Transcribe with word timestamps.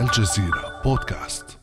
الجزيرة 0.00 0.82
بودكاست. 0.84 1.58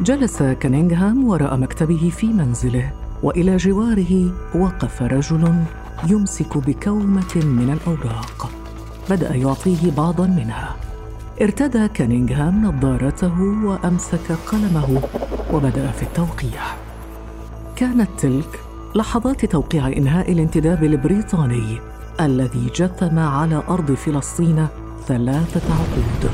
جلس 0.01 0.43
كانينغهام 0.43 1.27
وراء 1.27 1.57
مكتبه 1.57 2.11
في 2.17 2.27
منزله 2.27 2.91
وإلى 3.23 3.57
جواره 3.57 4.31
وقف 4.55 5.01
رجل 5.01 5.63
يمسك 6.07 6.57
بكومة 6.57 7.35
من 7.35 7.77
الأوراق. 7.81 8.62
بدأ 9.09 9.35
يعطيه 9.35 9.91
بعضا 9.97 10.27
منها. 10.27 10.75
ارتدى 11.41 11.87
كانينغهام 11.87 12.65
نظارته 12.65 13.41
وأمسك 13.41 14.31
قلمه 14.47 15.01
وبدأ 15.53 15.91
في 15.91 16.03
التوقيع. 16.03 16.61
كانت 17.75 18.09
تلك 18.17 18.59
لحظات 18.95 19.45
توقيع 19.45 19.87
إنهاء 19.87 20.31
الانتداب 20.31 20.83
البريطاني 20.83 21.79
الذي 22.21 22.69
جثم 22.75 23.19
على 23.19 23.63
أرض 23.69 23.91
فلسطين 23.91 24.67
ثلاثة 25.07 25.73
عقود. 25.73 26.31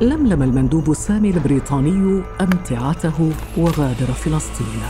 لملم 0.00 0.42
المندوب 0.42 0.90
السامي 0.90 1.30
البريطاني 1.30 2.22
أمتعته 2.40 3.32
وغادر 3.56 4.06
فلسطين. 4.06 4.80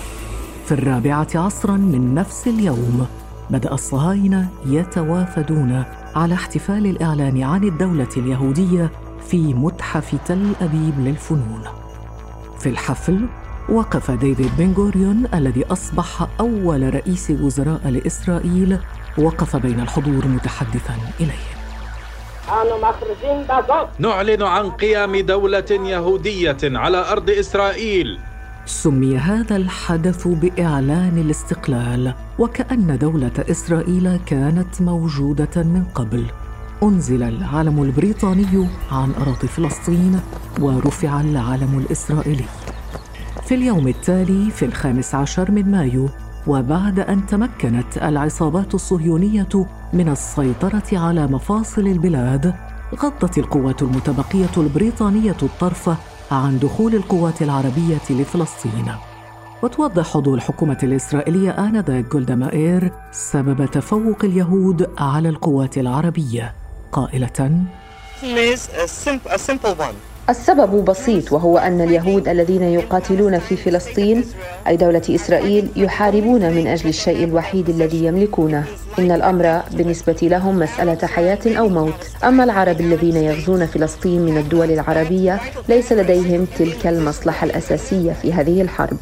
في 0.67 0.73
الرابعة 0.73 1.29
عصرا 1.35 1.77
من 1.77 2.15
نفس 2.15 2.49
اليوم 2.49 3.07
بدأ 3.51 3.73
الصهاينة 3.73 4.49
يتوافدون 4.67 5.85
على 6.17 6.35
احتفال 6.35 6.87
الإعلان 6.87 7.43
عن 7.43 7.65
الدولة 7.65 8.09
اليهودية 8.17 8.91
في 9.29 9.37
متحف 9.37 10.15
تل 10.27 10.53
أبيب 10.61 10.95
للفنون. 10.99 11.65
في 12.59 12.69
الحفل 12.69 13.27
وقف 13.69 14.11
ديفيد 14.11 14.51
بن 14.59 14.73
غوريون 14.73 15.29
الذي 15.35 15.65
أصبح 15.67 16.27
أول 16.41 16.95
رئيس 16.95 17.31
وزراء 17.31 17.89
لإسرائيل 17.89 18.79
وقف 19.19 19.57
بين 19.57 19.81
الحضور 19.81 20.29
متحدثا 20.29 20.95
إليه. 21.21 21.55
نعلن 23.99 24.43
عن 24.43 24.71
قيام 24.71 25.17
دولة 25.17 25.71
يهودية 25.71 26.57
على 26.63 27.11
أرض 27.13 27.31
إسرائيل. 27.31 28.19
سمي 28.67 29.19
هذا 29.19 29.57
الحدث 29.57 30.29
بإعلان 30.29 31.19
الاستقلال 31.19 32.15
وكأن 32.39 32.99
دولة 32.99 33.33
إسرائيل 33.39 34.17
كانت 34.17 34.83
موجودة 34.83 35.63
من 35.63 35.85
قبل. 35.95 36.27
أنزل 36.83 37.23
العلم 37.23 37.83
البريطاني 37.83 38.69
عن 38.93 39.13
أراضي 39.21 39.49
فلسطين 39.49 40.21
ورفع 40.61 41.21
العلم 41.21 41.79
الإسرائيلي. 41.79 42.45
في 43.47 43.55
اليوم 43.55 43.89
التالي 43.89 44.51
في 44.51 44.65
الخامس 44.65 45.15
عشر 45.15 45.51
من 45.51 45.71
مايو 45.71 46.09
وبعد 46.47 47.01
أن 47.01 47.27
تمكنت 47.27 47.97
العصابات 48.03 48.75
الصهيونية 48.75 49.67
من 49.93 50.09
السيطرة 50.09 50.99
على 50.99 51.27
مفاصل 51.27 51.87
البلاد 51.87 52.55
غضت 53.03 53.39
القوات 53.39 53.83
المتبقية 53.83 54.51
البريطانية 54.57 55.37
الطرف 55.43 55.91
عن 56.31 56.59
دخول 56.59 56.95
القوات 56.95 57.43
العربية 57.43 58.01
لفلسطين. 58.11 58.93
وتوضح 59.63 60.17
عضو 60.17 60.35
الحكومة 60.35 60.79
الإسرائيلية 60.83 61.51
آنذاك 61.51 62.05
جولدا 62.13 62.35
مائير 62.35 62.93
سبب 63.13 63.67
تفوق 63.71 64.25
اليهود 64.25 64.91
على 64.99 65.29
القوات 65.29 65.79
العربية. 65.79 66.55
قائلة 66.93 67.65
السبب 70.29 70.85
بسيط 70.85 71.33
وهو 71.33 71.59
أن 71.59 71.81
اليهود 71.81 72.29
الذين 72.29 72.63
يقاتلون 72.63 73.39
في 73.39 73.57
فلسطين 73.57 74.25
أي 74.67 74.77
دولة 74.77 75.03
إسرائيل 75.11 75.69
يحاربون 75.77 76.53
من 76.53 76.67
أجل 76.67 76.89
الشيء 76.89 77.25
الوحيد 77.25 77.69
الذي 77.69 78.05
يملكونه 78.05 78.65
إن 78.99 79.11
الأمر 79.11 79.63
بالنسبة 79.73 80.17
لهم 80.23 80.59
مسألة 80.59 81.07
حياة 81.07 81.59
أو 81.59 81.69
موت 81.69 82.11
أما 82.25 82.45
العرب 82.45 82.81
الذين 82.81 83.17
يغزون 83.17 83.67
فلسطين 83.67 84.21
من 84.21 84.39
الدول 84.39 84.71
العربية 84.71 85.41
ليس 85.69 85.93
لديهم 85.93 86.47
تلك 86.59 86.87
المصلحة 86.87 87.45
الأساسية 87.45 88.13
في 88.13 88.33
هذه 88.33 88.63
الحرب 88.63 88.97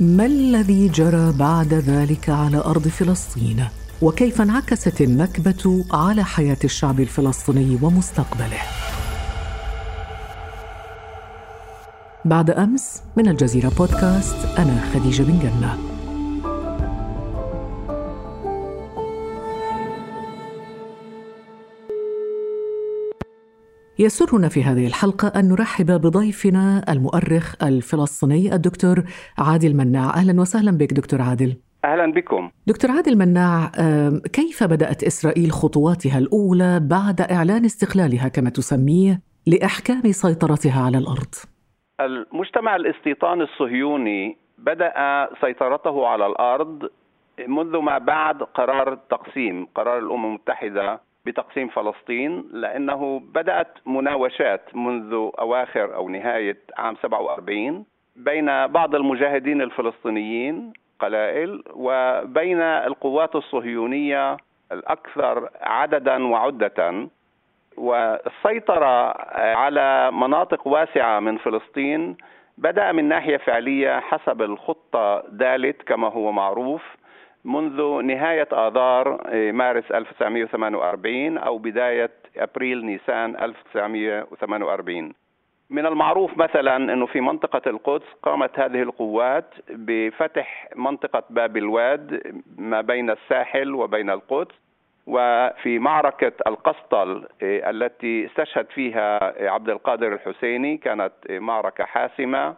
ما 0.00 0.26
الذي 0.26 0.88
جرى 0.88 1.32
بعد 1.32 1.74
ذلك 1.74 2.28
على 2.28 2.56
أرض 2.56 2.88
فلسطين؟ 2.88 3.64
وكيف 4.02 4.40
انعكست 4.40 5.00
النكبة 5.00 5.84
على 5.92 6.24
حياة 6.24 6.56
الشعب 6.64 7.00
الفلسطيني 7.00 7.78
ومستقبله؟ 7.82 8.91
بعد 12.24 12.50
أمس 12.50 13.02
من 13.16 13.28
الجزيرة 13.28 13.72
بودكاست 13.78 14.58
أنا 14.58 14.80
خديجة 14.94 15.22
بن 15.22 15.38
جنة 15.38 15.78
يسرنا 23.98 24.48
في 24.48 24.64
هذه 24.64 24.86
الحلقة 24.86 25.28
أن 25.28 25.48
نرحب 25.48 25.86
بضيفنا 25.86 26.92
المؤرخ 26.92 27.54
الفلسطيني 27.62 28.54
الدكتور 28.54 29.04
عادل 29.38 29.76
مناع 29.76 30.14
أهلا 30.14 30.40
وسهلا 30.40 30.70
بك 30.70 30.92
دكتور 30.92 31.22
عادل 31.22 31.56
أهلا 31.84 32.12
بكم. 32.12 32.50
دكتور 32.66 32.90
عادل 32.90 33.18
مناع 33.18 33.70
كيف 34.32 34.64
بدأت 34.64 35.04
إسرائيل 35.04 35.52
خطواتها 35.52 36.18
الأولى 36.18 36.80
بعد 36.80 37.20
إعلان 37.20 37.64
استقلالها 37.64 38.28
كما 38.28 38.50
تسميه 38.50 39.22
لإحكام 39.46 40.12
سيطرتها 40.12 40.82
على 40.82 40.98
الأرض؟ 40.98 41.34
المجتمع 42.04 42.76
الاستيطاني 42.76 43.42
الصهيوني 43.42 44.36
بدأ 44.58 45.28
سيطرته 45.40 46.06
على 46.06 46.26
الأرض 46.26 46.90
منذ 47.48 47.76
ما 47.78 47.98
بعد 47.98 48.42
قرار 48.42 48.92
التقسيم 48.92 49.66
قرار 49.74 49.98
الأمم 49.98 50.24
المتحدة 50.26 51.00
بتقسيم 51.26 51.68
فلسطين 51.68 52.44
لأنه 52.52 53.22
بدأت 53.34 53.78
مناوشات 53.86 54.76
منذ 54.76 55.30
أواخر 55.38 55.94
أو 55.94 56.08
نهاية 56.08 56.58
عام 56.78 56.96
47 57.02 57.84
بين 58.16 58.66
بعض 58.66 58.94
المجاهدين 58.94 59.62
الفلسطينيين 59.62 60.72
قلائل 61.00 61.62
وبين 61.74 62.60
القوات 62.60 63.36
الصهيونية 63.36 64.36
الأكثر 64.72 65.48
عددا 65.60 66.26
وعدة 66.26 67.08
والسيطرة 67.76 69.12
على 69.56 70.10
مناطق 70.12 70.66
واسعة 70.66 71.20
من 71.20 71.38
فلسطين 71.38 72.16
بدأ 72.58 72.92
من 72.92 73.04
ناحية 73.04 73.36
فعلية 73.36 74.00
حسب 74.00 74.42
الخطة 74.42 75.24
دالت 75.28 75.82
كما 75.82 76.08
هو 76.08 76.32
معروف 76.32 76.82
منذ 77.44 78.02
نهاية 78.02 78.48
آذار 78.52 79.20
مارس 79.52 79.92
1948 79.92 81.38
أو 81.38 81.58
بداية 81.58 82.10
أبريل 82.36 82.86
نيسان 82.86 83.36
1948 83.36 85.12
من 85.70 85.86
المعروف 85.86 86.38
مثلا 86.38 86.76
أنه 86.76 87.06
في 87.06 87.20
منطقة 87.20 87.62
القدس 87.70 88.06
قامت 88.22 88.58
هذه 88.58 88.82
القوات 88.82 89.54
بفتح 89.70 90.68
منطقة 90.76 91.22
باب 91.30 91.56
الواد 91.56 92.22
ما 92.58 92.80
بين 92.80 93.10
الساحل 93.10 93.74
وبين 93.74 94.10
القدس. 94.10 94.54
وفي 95.06 95.78
معركة 95.78 96.32
القسطل 96.46 97.26
التي 97.42 98.26
استشهد 98.26 98.66
فيها 98.74 99.34
عبد 99.50 99.68
القادر 99.70 100.12
الحسيني 100.12 100.76
كانت 100.76 101.12
معركة 101.30 101.84
حاسمة 101.84 102.54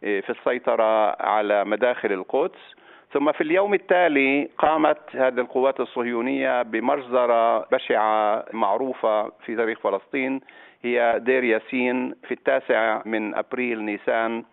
في 0.00 0.30
السيطرة 0.30 1.22
على 1.22 1.64
مداخل 1.64 2.12
القدس. 2.12 2.74
ثم 3.12 3.32
في 3.32 3.40
اليوم 3.40 3.74
التالي 3.74 4.50
قامت 4.58 4.98
هذه 5.12 5.40
القوات 5.40 5.80
الصهيونية 5.80 6.62
بمجزرة 6.62 7.58
بشعة 7.58 8.44
معروفة 8.52 9.28
في 9.44 9.56
تاريخ 9.56 9.78
فلسطين 9.80 10.40
هي 10.82 11.14
دير 11.18 11.44
ياسين 11.44 12.14
في 12.28 12.34
التاسع 12.34 13.02
من 13.04 13.34
أبريل 13.34 13.84
نيسان 13.84 14.44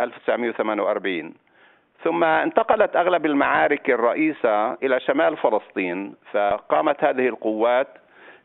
1948 0.00 1.34
ثم 2.04 2.24
انتقلت 2.24 2.96
أغلب 2.96 3.26
المعارك 3.26 3.90
الرئيسة 3.90 4.72
إلى 4.72 5.00
شمال 5.00 5.36
فلسطين 5.36 6.14
فقامت 6.32 7.04
هذه 7.04 7.28
القوات 7.28 7.88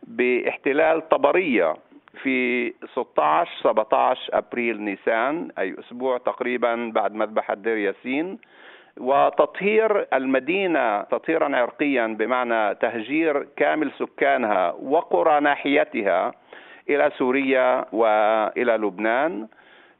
باحتلال 0.04 1.10
طبرية 1.10 1.76
في 2.24 2.74
16 2.94 3.52
17 3.64 4.22
أبريل 4.34 4.82
نيسان 4.82 5.50
أي 5.60 5.76
أسبوع 5.80 6.18
تقريبا 6.18 6.92
بعد 6.96 7.14
مذبحه 7.14 7.54
دير 7.54 7.78
ياسين. 7.78 8.40
وتطهير 8.98 10.08
المدينة 10.14 11.02
تطهيرا 11.02 11.56
عرقيا 11.58 12.08
بمعنى 12.08 12.76
تهجير 12.76 13.48
كامل 13.58 13.92
سكانها 14.00 14.76
وقرى 14.82 15.40
ناحيتها 15.40 16.32
إلى 16.90 17.12
سوريا 17.18 17.86
وإلى 17.92 18.78
لبنان. 18.78 19.48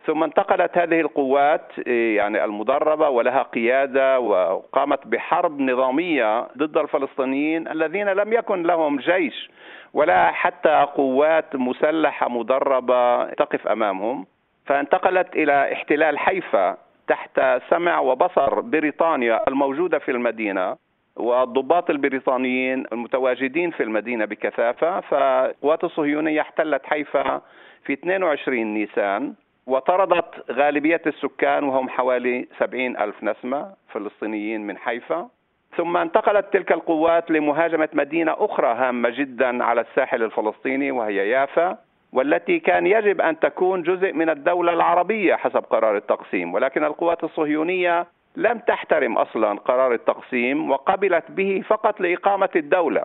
ثم 0.08 0.24
انتقلت 0.24 0.78
هذه 0.78 1.00
القوات 1.00 1.72
يعني 1.88 2.44
المدربة 2.44 3.10
ولها 3.10 3.44
قيادة 3.44 4.20
وقامت 4.20 5.08
بحرب 5.08 5.60
نظامية 5.60 6.48
ضد 6.58 6.78
الفلسطينيين 6.78 7.68
الذين 7.68 8.10
لم 8.10 8.34
يكن 8.34 8.64
لهم 8.64 8.98
جيش 8.98 9.50
ولا 9.94 10.32
حتى 10.32 10.88
قوات 10.96 11.56
مسلحة 11.56 12.30
مدربة 12.30 13.26
تقف 13.26 13.68
أمامهم. 13.68 14.26
فانتقلت 14.66 15.36
إلى 15.36 15.74
احتلال 15.74 16.20
حيفا 16.20 16.78
تحت 17.08 17.42
سمع 17.70 18.00
وبصر 18.00 18.62
بريطانيا 18.62 19.48
الموجودة 19.48 20.00
في 20.00 20.12
المدينة 20.12 20.76
والضباط 21.16 21.90
البريطانيين 21.90 22.86
المتواجدين 22.92 23.72
في 23.72 23.84
المدينة 23.84 24.26
بكثافة. 24.26 25.00
فالقوات 25.00 25.84
الصهيونية 25.84 26.42
احتلت 26.42 26.86
حيفا 26.86 27.42
في 27.86 27.94
22 27.94 28.74
نيسان. 28.74 29.34
وطردت 29.68 30.52
غالبية 30.52 31.02
السكان 31.08 31.64
وهم 31.64 31.90
حوالي 31.90 32.48
70 32.60 32.98
ألف 32.98 33.24
نسمة 33.24 33.74
فلسطينيين 33.90 34.68
من 34.68 34.78
حيفا. 34.78 35.30
ثم 35.78 35.98
انتقلت 35.98 36.46
تلك 36.54 36.72
القوات 36.72 37.32
لمهاجمة 37.32 37.90
مدينة 37.94 38.36
أخرى 38.38 38.68
هامة 38.68 39.10
جدا 39.10 39.64
على 39.64 39.82
الساحل 39.82 40.24
الفلسطيني 40.24 40.92
وهي 40.92 41.30
يافا 41.30 41.78
والتي 42.14 42.60
كان 42.60 42.88
يجب 42.88 43.22
أن 43.22 43.40
تكون 43.40 43.84
جزء 43.84 44.14
من 44.14 44.30
الدولة 44.30 44.74
العربية 44.74 45.36
حسب 45.36 45.64
قرار 45.64 45.98
التقسيم. 45.98 46.54
ولكن 46.54 46.84
القوات 46.84 47.24
الصهيونية 47.24 48.08
لم 48.36 48.60
تحترم 48.60 49.18
أصلا 49.18 49.60
قرار 49.60 49.94
التقسيم 49.94 50.72
وقبلت 50.72 51.32
به 51.32 51.64
فقط 51.68 52.02
لإقامة 52.02 52.50
الدولة. 52.56 53.04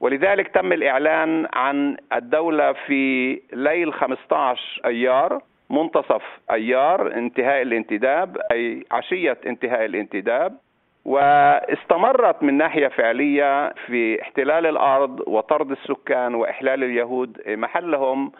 ولذلك 0.00 0.48
تم 0.48 0.72
الإعلان 0.72 1.48
عن 1.52 1.96
الدولة 2.12 2.72
في 2.72 3.32
ليل 3.52 3.92
15 3.92 4.80
أيار 4.84 5.40
منتصف 5.70 6.22
أيار 6.50 7.12
انتهاء 7.14 7.62
الانتداب 7.62 8.36
أي 8.52 8.84
عشية 8.92 9.38
انتهاء 9.46 9.84
الانتداب 9.84 10.56
واستمرت 11.04 12.42
من 12.42 12.54
ناحية 12.54 12.88
فعلية 12.88 13.68
في 13.86 14.22
احتلال 14.22 14.66
الأرض 14.66 15.20
وطرد 15.26 15.70
السكان 15.70 16.34
وإحلال 16.34 16.84
اليهود 16.84 17.40
محلهم 17.46 18.32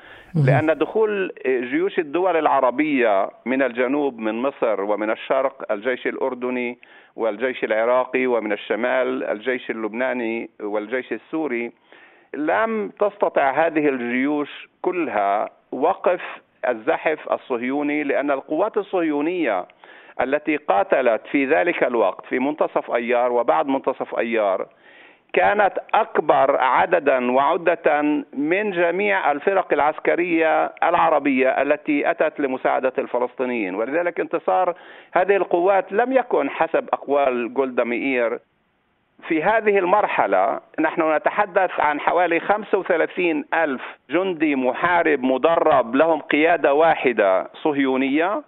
لأن 0.47 0.79
دخول 0.79 1.33
جيوش 1.47 1.99
الدول 1.99 2.37
العربية 2.37 3.31
من 3.47 3.63
الجنوب 3.63 4.19
من 4.19 4.35
مصر 4.35 4.81
ومن 4.81 5.11
الشرق 5.11 5.73
الجيش 5.73 6.07
الأردني 6.07 6.79
والجيش 7.17 7.65
العراقي 7.65 8.27
ومن 8.27 8.53
الشمال 8.53 9.25
الجيش 9.25 9.71
اللبناني 9.71 10.51
والجيش 10.61 11.13
السوري 11.13 11.73
لم 12.35 12.89
تستطع 13.01 13.67
هذه 13.67 13.89
الجيوش 13.89 14.69
كلها 14.83 15.51
وقف 15.73 16.21
الزحف 16.71 17.33
الصهيوني 17.33 18.05
لأن 18.05 18.31
القوات 18.31 18.77
الصهيونية 18.77 19.67
التي 20.21 20.57
قاتلت 20.57 21.21
في 21.31 21.47
ذلك 21.47 21.85
الوقت 21.85 22.27
في 22.27 22.39
منتصف 22.39 22.91
أيار 22.91 23.33
وبعد 23.33 23.67
منتصف 23.67 24.19
أيار 24.19 24.67
كانت 25.33 25.73
أكبر 25.95 26.57
عددا 26.61 27.33
وعدة 27.33 28.03
من 28.33 28.71
جميع 28.71 29.33
الفرق 29.33 29.73
العسكرية 29.73 30.73
العربية 30.83 31.49
التي 31.63 32.11
أتت 32.11 32.41
لمساعدة 32.41 32.93
الفلسطينيين. 32.99 33.75
ولذلك 33.75 34.21
انتصار 34.21 34.75
هذه 35.13 35.37
القوات 35.37 35.93
لم 35.93 36.13
يكن 36.13 36.51
حسب 36.51 36.89
أقوال 36.93 37.55
جولدا 37.55 37.85
مئير 37.85 38.39
في 39.29 39.43
هذه 39.43 39.79
المرحلة 39.79 40.61
نحن 40.81 41.15
نتحدث 41.17 41.71
عن 41.79 42.01
حوالي 42.01 42.41
35 42.41 43.45
ألف 43.55 43.83
جندي 44.11 44.57
محارب 44.57 45.23
مدرب 45.23 45.95
لهم 45.95 46.21
قيادة 46.21 46.75
واحدة 46.75 47.49
صهيونية 47.63 48.43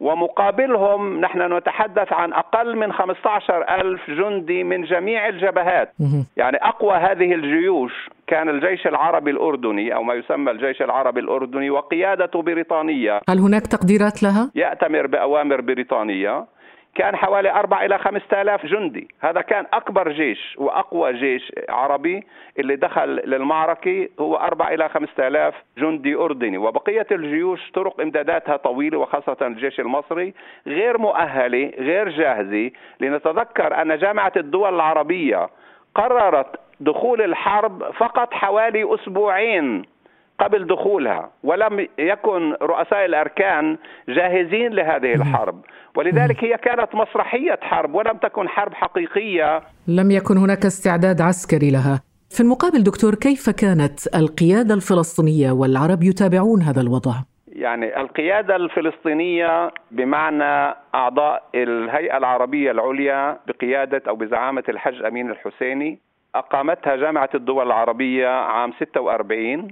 ومقابلهم 0.00 1.20
نحن 1.20 1.56
نتحدث 1.56 2.12
عن 2.12 2.32
أقل 2.32 2.76
من 2.76 2.92
15 2.92 3.62
ألف 3.80 4.10
جندي 4.10 4.64
من 4.64 4.82
جميع 4.82 5.28
الجبهات. 5.28 5.92
يعني 6.36 6.56
أقوى 6.56 6.94
هذه 6.94 7.34
الجيوش 7.34 8.10
كان 8.26 8.48
الجيش 8.48 8.86
العربي 8.86 9.30
الأردني 9.30 9.94
أو 9.94 10.02
ما 10.02 10.14
يسمى 10.14 10.50
الجيش 10.50 10.82
العربي 10.82 11.20
الأردني 11.20 11.70
وقيادته 11.70 12.42
بريطانية. 12.42 13.20
هل 13.28 13.38
هناك 13.38 13.66
تقديرات 13.66 14.22
لها؟ 14.22 14.50
يأتمر 14.54 15.06
بأوامر 15.06 15.60
بريطانية. 15.60 16.44
كان 16.94 17.16
حوالي 17.16 17.50
أربع 17.50 17.84
إلى 17.84 17.98
خمسة 17.98 18.42
آلاف 18.42 18.66
جندي. 18.66 19.08
هذا 19.20 19.40
كان 19.40 19.66
أكبر 19.72 20.12
جيش 20.12 20.54
وأقوى 20.58 21.12
جيش 21.12 21.52
عربي 21.68 22.26
اللي 22.58 22.76
دخل 22.76 23.08
للمعركة 23.08 24.08
هو 24.20 24.36
أربع 24.36 24.68
إلى 24.68 24.88
خمسة 24.88 25.26
آلاف 25.28 25.54
جندي 25.78 26.14
أردني. 26.14 26.58
وبقية 26.58 27.06
الجيوش 27.12 27.70
طرق 27.70 28.00
إمداداتها 28.00 28.56
طويلة 28.56 28.98
وخاصة 28.98 29.36
الجيش 29.42 29.80
المصري 29.80 30.34
غير 30.66 30.98
مؤهلة 30.98 31.72
غير 31.78 32.08
جاهزة. 32.08 32.70
لنتذكر 33.00 33.82
أن 33.82 33.98
جامعة 33.98 34.32
الدول 34.36 34.74
العربية 34.74 35.48
قررت 35.94 36.60
دخول 36.80 37.22
الحرب 37.22 37.90
فقط 37.90 38.34
حوالي 38.34 38.94
أسبوعين. 38.94 39.93
قبل 40.38 40.66
دخولها 40.66 41.30
ولم 41.42 41.88
يكن 41.98 42.52
رؤساء 42.62 43.04
الأركان 43.04 43.78
جاهزين 44.08 44.72
لهذه 44.72 45.14
الحرب. 45.14 45.64
ولذلك 45.96 46.44
هي 46.44 46.56
كانت 46.56 46.94
مسرحية 46.94 47.58
حرب 47.62 47.94
ولم 47.94 48.16
تكن 48.16 48.48
حرب 48.48 48.74
حقيقية. 48.74 49.62
لم 49.88 50.10
يكن 50.10 50.36
هناك 50.36 50.64
استعداد 50.64 51.20
عسكري 51.20 51.70
لها. 51.70 52.00
في 52.30 52.40
المقابل 52.40 52.82
دكتور 52.82 53.14
كيف 53.14 53.50
كانت 53.50 54.16
القيادة 54.16 54.74
الفلسطينية 54.74 55.52
والعرب 55.52 56.02
يتابعون 56.02 56.62
هذا 56.62 56.80
الوضع؟ 56.80 57.12
يعني 57.48 58.00
القيادة 58.00 58.56
الفلسطينية 58.56 59.70
بمعنى 59.90 60.74
أعضاء 60.94 61.42
الهيئة 61.54 62.16
العربية 62.16 62.70
العليا 62.70 63.38
بقيادة 63.46 64.02
أو 64.08 64.16
بزعامة 64.16 64.62
الحج 64.68 65.04
أمين 65.04 65.30
الحسيني 65.30 65.98
أقامتها 66.34 66.96
جامعة 66.96 67.30
الدول 67.34 67.66
العربية 67.66 68.28
عام 68.28 68.72
46 68.92 69.68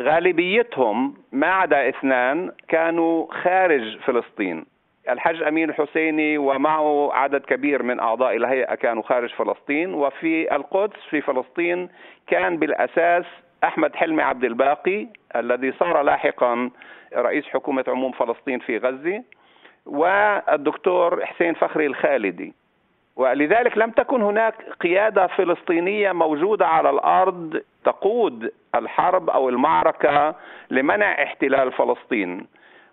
غالبيتهم 0.00 1.14
ما 1.32 1.46
عدا 1.46 1.88
اثنان 1.88 2.52
كانوا 2.68 3.26
خارج 3.42 3.98
فلسطين. 3.98 4.64
الحج 5.10 5.42
أمين 5.42 5.70
الحسيني 5.70 6.38
ومعه 6.38 7.12
عدد 7.12 7.40
كبير 7.40 7.82
من 7.82 8.00
أعضاء 8.00 8.36
الهيئة 8.36 8.74
كانوا 8.74 9.02
خارج 9.02 9.30
فلسطين 9.34 9.94
وفي 9.94 10.56
القدس 10.56 11.00
في 11.10 11.20
فلسطين 11.20 11.88
كان 12.26 12.56
بالأساس 12.56 13.24
أحمد 13.64 13.96
حلمي 13.96 14.22
عبد 14.22 14.44
الباقي 14.44 15.06
الذي 15.36 15.72
صار 15.72 16.02
لاحقا 16.02 16.70
رئيس 17.16 17.44
حكومة 17.44 17.84
عموم 17.88 18.12
فلسطين 18.12 18.58
في 18.58 18.78
غزة 18.78 19.22
والدكتور 19.86 21.26
حسين 21.26 21.54
فخري 21.54 21.86
الخالدي. 21.86 22.54
ولذلك 23.16 23.78
لم 23.78 23.90
تكن 23.90 24.22
هناك 24.22 24.54
قيادة 24.80 25.26
فلسطينية 25.26 26.12
موجودة 26.12 26.66
على 26.66 26.90
الأرض 26.90 27.60
تقود 27.84 28.52
الحرب 28.74 29.30
أو 29.30 29.48
المعركة 29.48 30.34
لمنع 30.70 31.22
احتلال 31.22 31.72
فلسطين. 31.72 32.46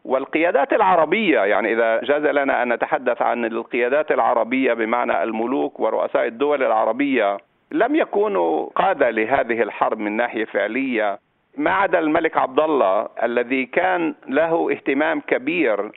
والقيادات 0.06 0.74
العربية 0.74 1.40
يعني 1.40 1.74
إذا 1.74 2.02
جاز 2.04 2.24
لنا 2.24 2.64
أن 2.64 2.74
نتحدث 2.74 3.22
عن 3.22 3.46
القيادات 3.46 4.12
العربية 4.12 4.74
بمعنى 4.74 5.24
الملوك 5.24 5.80
ورؤساء 5.80 6.28
الدول 6.28 6.64
العربية 6.64 7.38
لم 7.72 7.96
يكونوا 7.96 8.70
قادة 8.76 9.10
لهذه 9.10 9.62
الحرب 9.62 10.00
من 10.00 10.12
ناحية 10.18 10.46
فعلية. 10.46 11.20
ما 11.58 11.72
عدا 11.72 12.00
الملك 12.00 12.38
عبد 12.38 12.60
الله 12.60 13.08
الذي 13.24 13.66
كان 13.66 14.16
له 14.28 14.72
اهتمام 14.72 15.22
كبير 15.22 15.92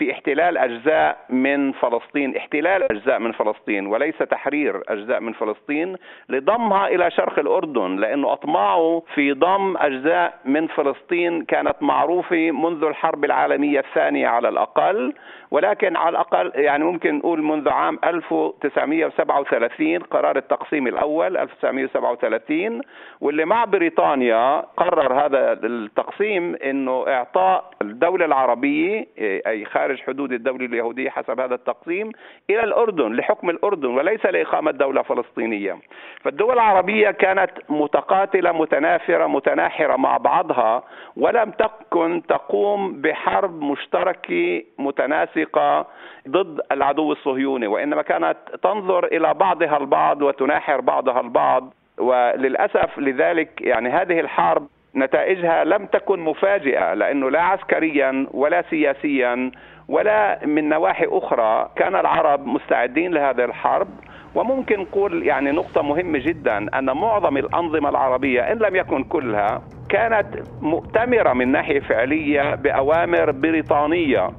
في 0.00 0.12
احتلال 0.12 0.58
أجزاء 0.58 1.18
من 1.30 1.72
فلسطين، 1.72 2.36
احتلال 2.36 2.92
أجزاء 2.92 3.18
من 3.18 3.32
فلسطين 3.32 3.86
وليس 3.86 4.18
تحرير 4.18 4.82
أجزاء 4.88 5.20
من 5.20 5.32
فلسطين 5.32 5.96
لضمها 6.28 6.88
إلى 6.88 7.10
شرق 7.10 7.38
الأردن 7.38 7.96
لأنه 7.96 8.32
أطماعه 8.32 9.02
في 9.14 9.32
ضم 9.32 9.76
أجزاء 9.76 10.34
من 10.44 10.66
فلسطين 10.66 11.44
كانت 11.44 11.76
معروفة 11.80 12.50
منذ 12.50 12.84
الحرب 12.84 13.24
العالمية 13.24 13.80
الثانية 13.80 14.28
على 14.28 14.48
الأقل. 14.48 15.14
ولكن 15.50 15.96
على 15.96 16.08
الأقل 16.08 16.52
يعني 16.54 16.84
ممكن 16.84 17.18
نقول 17.18 17.42
منذ 17.42 17.68
عام 17.68 17.98
1937 18.04 19.98
قرار 19.98 20.36
التقسيم 20.36 20.86
الأول 20.86 21.36
1937 21.36 22.80
واللي 23.20 23.44
مع 23.44 23.64
بريطانيا 23.64 24.60
قرر 24.76 25.26
هذا 25.26 25.52
التقسيم 25.52 26.54
إنه 26.54 27.04
إعطاء 27.08 27.70
الدولة 27.82 28.24
العربية 28.24 29.06
أي 29.18 29.64
خارج 29.64 29.89
حدود 29.98 30.32
الدولة 30.32 30.66
اليهودية 30.66 31.10
حسب 31.10 31.40
هذا 31.40 31.54
التقسيم 31.54 32.12
إلى 32.50 32.64
الأردن 32.64 33.12
لحكم 33.12 33.50
الأردن 33.50 33.88
وليس 33.88 34.26
لإقامة 34.26 34.70
دولة 34.70 35.02
فلسطينية. 35.02 35.78
فالدول 36.22 36.54
العربية 36.54 37.10
كانت 37.10 37.50
متقاتلة 37.68 38.52
متنافرة 38.52 39.26
متناحرة 39.26 39.96
مع 39.96 40.16
بعضها 40.16 40.82
ولم 41.16 41.50
تكن 41.50 42.22
تقوم 42.28 43.00
بحرب 43.00 43.62
مشتركة 43.62 44.62
متناسقة 44.78 45.86
ضد 46.28 46.60
العدو 46.72 47.12
الصهيوني 47.12 47.66
وإنما 47.66 48.02
كانت 48.02 48.36
تنظر 48.62 49.04
إلى 49.04 49.34
بعضها 49.34 49.76
البعض 49.76 50.22
وتناحر 50.22 50.80
بعضها 50.80 51.20
البعض 51.20 51.74
وللأسف 51.98 52.98
لذلك 52.98 53.60
يعني 53.60 53.88
هذه 53.88 54.20
الحرب 54.20 54.68
نتائجها 54.96 55.64
لم 55.64 55.86
تكن 55.86 56.20
مفاجئة 56.20 56.94
لأنه 56.94 57.30
لا 57.30 57.42
عسكريا 57.42 58.26
ولا 58.30 58.64
سياسيا 58.70 59.50
ولا 59.88 60.46
من 60.46 60.68
نواحي 60.68 61.06
أخرى 61.08 61.70
كان 61.76 61.96
العرب 61.96 62.46
مستعدين 62.46 63.14
لهذه 63.14 63.44
الحرب. 63.44 63.88
وممكن 64.34 64.80
نقول 64.80 65.26
يعني 65.26 65.50
نقطة 65.50 65.82
مهمة 65.82 66.18
جدا 66.18 66.78
أن 66.78 66.84
معظم 66.84 67.36
الأنظمة 67.36 67.88
العربية 67.88 68.52
إن 68.52 68.58
لم 68.58 68.76
يكن 68.76 69.04
كلها 69.04 69.62
كانت 69.88 70.26
مؤتمرة 70.60 71.32
من 71.32 71.52
ناحية 71.52 71.80
فعلية 71.80 72.54
بأوامر 72.54 73.30
بريطانية. 73.30 74.30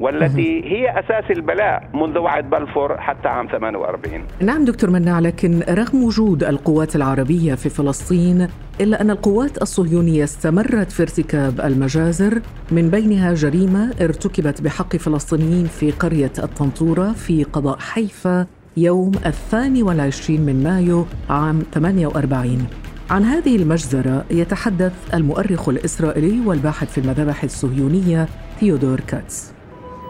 والتي 0.00 0.64
هي 0.64 0.98
أساس 1.00 1.30
البلاء 1.30 1.90
منذ 1.94 2.18
وعد 2.18 2.50
بلفور 2.50 3.00
حتى 3.00 3.28
عام 3.28 3.46
48 3.46 4.24
نعم 4.40 4.64
دكتور 4.64 4.90
مناع 4.90 5.18
لكن 5.18 5.60
رغم 5.68 6.04
وجود 6.04 6.44
القوات 6.44 6.96
العربية 6.96 7.54
في 7.54 7.68
فلسطين 7.68 8.48
إلا 8.80 9.00
أن 9.00 9.10
القوات 9.10 9.62
الصهيونية 9.62 10.24
استمرت 10.24 10.92
في 10.92 11.02
ارتكاب 11.02 11.60
المجازر 11.60 12.40
من 12.70 12.90
بينها 12.90 13.34
جريمة 13.34 13.94
ارتكبت 14.00 14.62
بحق 14.62 14.96
فلسطينيين 14.96 15.66
في 15.66 15.90
قرية 15.90 16.32
الطنطورة 16.38 17.12
في 17.12 17.44
قضاء 17.44 17.78
حيفا 17.78 18.46
يوم 18.76 19.12
الثاني 19.26 19.82
والعشرين 19.82 20.40
من 20.40 20.62
مايو 20.62 21.06
عام 21.30 21.62
48 21.72 22.66
عن 23.10 23.24
هذه 23.24 23.56
المجزرة 23.56 24.24
يتحدث 24.30 25.14
المؤرخ 25.14 25.68
الإسرائيلي 25.68 26.46
والباحث 26.46 26.92
في 26.92 26.98
المذابح 26.98 27.44
الصهيونية 27.44 28.28
ثيودور 28.60 29.00
كاتس. 29.00 29.59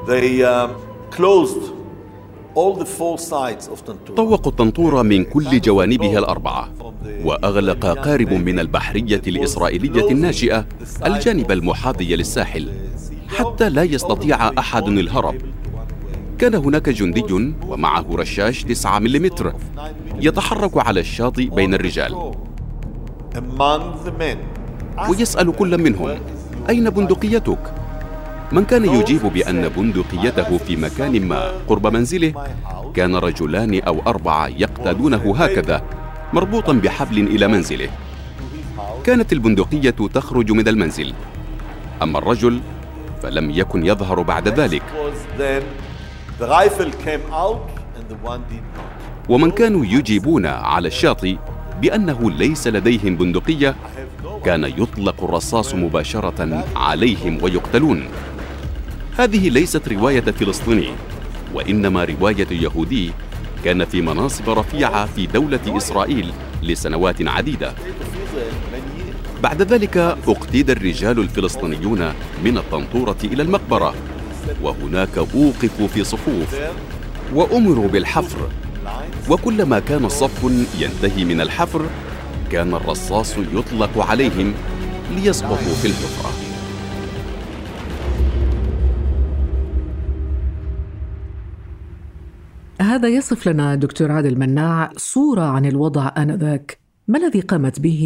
They 0.07 0.43
uh, 0.43 0.69
closed 1.11 1.73
all 2.55 2.75
the 2.75 2.87
four 2.87 3.19
sides 3.19 3.69
of 3.69 3.83
طوقوا 4.17 4.47
الطنطورة 4.53 5.03
من 5.03 5.25
كل 5.25 5.61
جوانبها 5.61 6.19
الأربعة 6.19 6.69
وأغلق 7.25 7.87
قارب 7.87 8.33
من 8.33 8.59
البحرية 8.59 9.23
الإسرائيلية 9.27 10.11
الناشئة 10.11 10.67
الجانب 11.07 11.53
المحاذي 11.53 12.17
للساحل 12.17 12.69
حتى 13.29 13.69
لا 13.69 13.83
يستطيع 13.83 14.59
أحد 14.59 14.89
الهرب. 14.89 15.35
كان 16.39 16.55
هناك 16.55 16.89
جندي 16.89 17.55
ومعه 17.69 18.07
رشاش 18.11 18.65
9 18.65 18.99
ملم 18.99 19.31
يتحرك 20.21 20.87
على 20.87 21.01
الشاطئ 21.01 21.49
بين 21.49 21.75
الرجال. 21.75 22.33
ويسأل 25.09 25.57
كل 25.57 25.79
منهم 25.79 26.19
أين 26.69 26.91
بندقيتك؟ 26.91 27.80
من 28.53 28.65
كان 28.65 28.85
يجيب 28.85 29.23
بأن 29.23 29.69
بندقيته 29.69 30.59
في 30.59 30.77
مكان 30.77 31.29
ما 31.29 31.53
قرب 31.69 31.87
منزله 31.87 32.35
كان 32.95 33.17
رجلان 33.17 33.81
أو 33.81 34.03
أربعة 34.07 34.47
يقتادونه 34.49 35.37
هكذا 35.37 35.83
مربوطا 36.33 36.73
بحبل 36.73 37.19
إلى 37.19 37.49
منزله. 37.49 37.89
كانت 39.05 39.33
البندقية 39.33 39.91
تخرج 40.15 40.53
من 40.53 40.69
المنزل. 40.69 41.15
أما 42.03 42.19
الرجل 42.19 42.61
فلم 43.23 43.51
يكن 43.51 43.87
يظهر 43.87 44.23
بعد 44.23 44.49
ذلك. 44.49 44.83
ومن 49.29 49.51
كانوا 49.51 49.85
يجيبون 49.85 50.47
على 50.47 50.89
الشاطئ 50.89 51.37
بأنه 51.81 52.31
ليس 52.31 52.67
لديهم 52.67 53.17
بندقية 53.17 53.75
كان 54.45 54.65
يطلق 54.65 55.25
الرصاص 55.25 55.75
مباشرة 55.75 56.65
عليهم 56.77 57.39
ويقتلون. 57.43 58.05
هذه 59.19 59.49
ليست 59.49 59.89
رواية 59.89 60.21
فلسطيني 60.21 60.91
وإنما 61.55 62.05
رواية 62.05 62.47
يهودي 62.51 63.13
كان 63.65 63.85
في 63.85 64.01
مناصب 64.03 64.51
رفيعة 64.51 65.07
في 65.07 65.27
دولة 65.27 65.61
إسرائيل 65.77 66.33
لسنوات 66.63 67.29
عديدة. 67.29 67.75
بعد 69.43 69.63
ذلك 69.63 69.97
أقتيد 70.29 70.71
الرجال 70.71 71.19
الفلسطينيون 71.19 72.13
من 72.45 72.59
الطنطورة 72.59 73.17
إلى 73.25 73.43
المقبرة 73.43 73.95
وهناك 74.63 75.19
أوقفوا 75.19 75.89
في 75.95 76.05
صفوف 76.05 76.57
وأمروا 77.35 77.89
بالحفر 77.89 78.49
وكلما 79.31 79.79
كان 79.79 80.05
الصف 80.05 80.45
ينتهي 80.79 81.25
من 81.25 81.41
الحفر 81.41 81.87
كان 82.53 82.75
الرصاص 82.75 83.35
يطلق 83.55 84.07
عليهم 84.11 84.55
ليسقطوا 85.17 85.75
في 85.83 85.87
الحفرة. 85.87 86.40
هذا 92.91 93.09
يصف 93.09 93.49
لنا 93.49 93.75
دكتور 93.75 94.13
عادل 94.13 94.39
مناع 94.39 94.89
صورة 94.97 95.47
عن 95.57 95.65
الوضع 95.65 96.05
آنذاك. 96.19 96.69
ما 97.09 97.19
الذي 97.19 97.41
قامت 97.41 97.81
به 97.81 98.03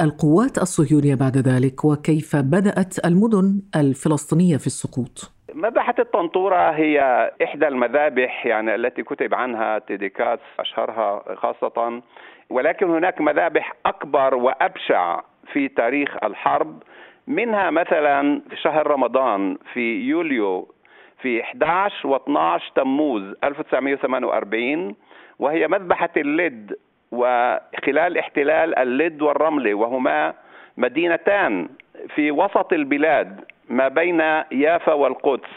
القوات 0.00 0.58
الصهيونية 0.58 1.14
بعد 1.14 1.36
ذلك؟ 1.36 1.84
وكيف 1.84 2.36
بدأت 2.36 3.06
المدن 3.06 3.46
الفلسطينية 3.76 4.56
في 4.56 4.66
السقوط؟ 4.66 5.32
مذبحة 5.54 5.94
الطنطورة 5.98 6.70
هي 6.70 6.96
إحدى 7.42 7.68
المذابح 7.68 8.46
يعني 8.46 8.74
التي 8.74 9.02
كتب 9.02 9.34
عنها 9.34 9.78
تيديكاتس 9.78 10.42
أشهرها 10.58 11.34
خاصة. 11.34 12.02
ولكن 12.50 12.90
هناك 12.90 13.20
مذابح 13.20 13.76
أكبر 13.86 14.34
وأبشع 14.34 15.20
في 15.52 15.68
تاريخ 15.68 16.16
الحرب 16.24 16.82
منها 17.26 17.70
مثلا 17.70 18.42
في 18.50 18.56
شهر 18.56 18.86
رمضان 18.86 19.58
في 19.72 20.00
يوليو 20.00 20.74
في 21.22 21.42
11 21.42 22.18
و12 22.18 22.72
تموز 22.74 23.34
1948 23.44 24.94
وهي 25.38 25.68
مذبحة 25.68 26.10
اللد 26.16 26.76
وخلال 27.12 28.18
احتلال 28.18 28.78
اللد 28.78 29.22
والرملة 29.22 29.74
وهما 29.74 30.34
مدينتان 30.76 31.68
في 32.14 32.30
وسط 32.30 32.72
البلاد 32.72 33.44
ما 33.68 33.88
بين 33.88 34.20
يافا 34.52 34.92
والقدس. 34.92 35.50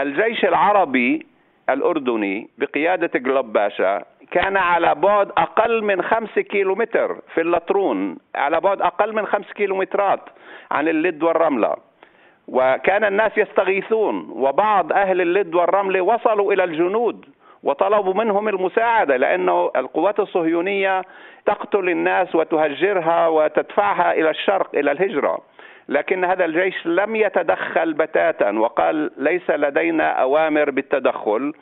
الجيش 0.00 0.44
العربي 0.44 1.26
الأردني 1.70 2.48
بقيادة 2.58 3.18
جلوب 3.18 3.52
باشا 3.52 4.04
كان 4.30 4.56
على 4.56 4.94
بعد 4.94 5.28
أقل 5.38 5.84
من 5.84 6.02
خمس 6.02 6.38
كيلومتر 6.38 7.20
في 7.34 7.40
اللطرون 7.40 8.16
على 8.34 8.60
بعد 8.60 8.82
أقل 8.82 9.12
من 9.14 9.26
خمس 9.26 9.52
كيلومترات 9.52 10.20
عن 10.70 10.88
اللد 10.88 11.22
والرملة. 11.22 11.76
وكان 12.48 13.04
الناس 13.04 13.38
يستغيثون 13.38 14.30
وبعض 14.30 14.92
أهل 14.92 15.20
اللد 15.20 15.54
والرمل 15.54 16.00
وصلوا 16.00 16.52
إلى 16.52 16.64
الجنود 16.64 17.24
وطلبوا 17.62 18.14
منهم 18.14 18.48
المساعدة 18.48 19.16
لأنه 19.16 19.70
القوات 19.76 20.20
الصهيونية 20.20 21.02
تقتل 21.46 21.88
الناس 21.88 22.34
وتهجرها 22.34 23.28
وتدفعها 23.28 24.12
إلى 24.12 24.30
الشرق 24.30 24.70
إلى 24.74 24.90
الهجرة. 24.92 25.38
لكن 25.88 26.24
هذا 26.24 26.44
الجيش 26.44 26.86
لم 26.86 27.16
يتدخل 27.16 27.92
بتاتا 27.92 28.50
وقال 28.50 29.10
ليس 29.16 29.50
لدينا 29.50 30.08
أوامر 30.10 30.70
بالتدخل. 30.70 31.52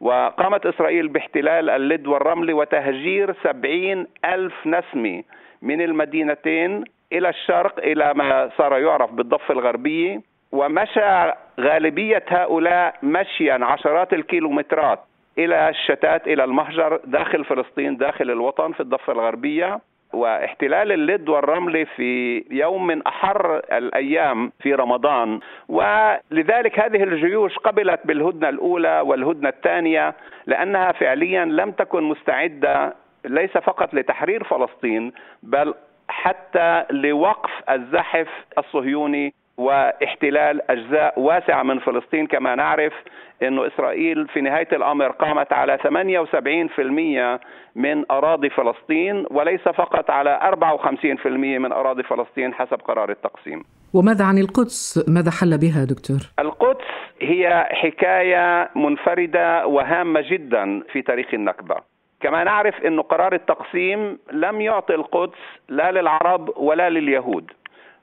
وقامت 0.00 0.66
إسرائيل 0.66 1.08
باحتلال 1.08 1.70
اللد 1.70 2.06
والرمل 2.06 2.52
وتهجير 2.52 3.34
سبعين 3.42 4.06
ألف 4.24 4.66
نسمي 4.66 5.24
من 5.62 5.80
المدينتين 5.80 6.84
إلى 7.12 7.28
الشرق 7.28 7.78
إلى 7.78 8.14
ما 8.14 8.50
صار 8.58 8.78
يعرف 8.78 9.12
بالضفة 9.12 9.54
الغربية. 9.54 10.31
ومشى 10.52 11.32
غالبية 11.60 12.24
هؤلاء 12.28 12.94
مشيا 13.02 13.58
عشرات 13.64 14.12
الكيلومترات 14.12 14.98
إلى 15.38 15.68
الشتات 15.68 16.26
إلى 16.26 16.44
المهجر 16.44 17.00
داخل 17.04 17.44
فلسطين 17.44 17.96
داخل 17.96 18.30
الوطن 18.30 18.72
في 18.72 18.80
الضفة 18.80 19.12
الغربية. 19.12 19.80
واحتلال 20.12 20.92
اللد 20.92 21.28
والرمل 21.28 21.86
في 21.86 22.44
يوم 22.50 22.86
من 22.86 23.06
أحر 23.06 23.56
الأيام 23.72 24.52
في 24.62 24.74
رمضان. 24.74 25.40
ولذلك 25.68 26.80
هذه 26.80 27.02
الجيوش 27.02 27.58
قبلت 27.58 28.00
بالهدنة 28.04 28.48
الأولى 28.48 29.00
والهدنة 29.00 29.48
الثانية 29.48 30.14
لأنها 30.46 30.92
فعليا 30.92 31.44
لم 31.44 31.70
تكن 31.70 32.02
مستعدة 32.02 32.94
ليس 33.24 33.50
فقط 33.50 33.94
لتحرير 33.94 34.44
فلسطين 34.44 35.12
بل 35.42 35.74
حتى 36.08 36.84
لوقف 36.90 37.50
الزحف 37.70 38.28
الصهيوني 38.58 39.34
واحتلال 39.62 40.70
أجزاء 40.70 41.20
واسعة 41.20 41.62
من 41.62 41.78
فلسطين 41.78 42.26
كما 42.26 42.54
نعرف 42.54 42.92
إنه 43.42 43.66
إسرائيل 43.66 44.28
في 44.28 44.40
نهاية 44.40 44.68
الأمر 44.72 45.08
قامت 45.08 45.52
على 45.52 45.78
78% 45.78 47.40
من 47.76 48.04
أراضي 48.10 48.50
فلسطين 48.50 49.26
وليس 49.30 49.60
فقط 49.60 50.10
على 50.10 50.40
54% 50.42 51.26
من 51.26 51.72
أراضي 51.72 52.02
فلسطين 52.02 52.54
حسب 52.54 52.80
قرار 52.80 53.10
التقسيم. 53.10 53.62
وماذا 53.94 54.24
عن 54.24 54.38
القدس؟ 54.38 55.04
ماذا 55.08 55.30
حل 55.30 55.58
بها 55.58 55.84
دكتور؟ 55.84 56.18
القدس 56.38 56.84
هي 57.20 57.68
حكاية 57.70 58.70
منفردة 58.76 59.66
وهامة 59.66 60.20
جدا 60.30 60.82
في 60.92 61.02
تاريخ 61.02 61.34
النكبة. 61.34 61.76
كما 62.20 62.44
نعرف 62.44 62.74
أن 62.86 63.00
قرار 63.00 63.32
التقسيم 63.34 64.18
لم 64.32 64.60
يعطي 64.60 64.94
القدس 64.94 65.38
لا 65.68 65.92
للعرب 65.92 66.50
ولا 66.56 66.90
لليهود 66.90 67.50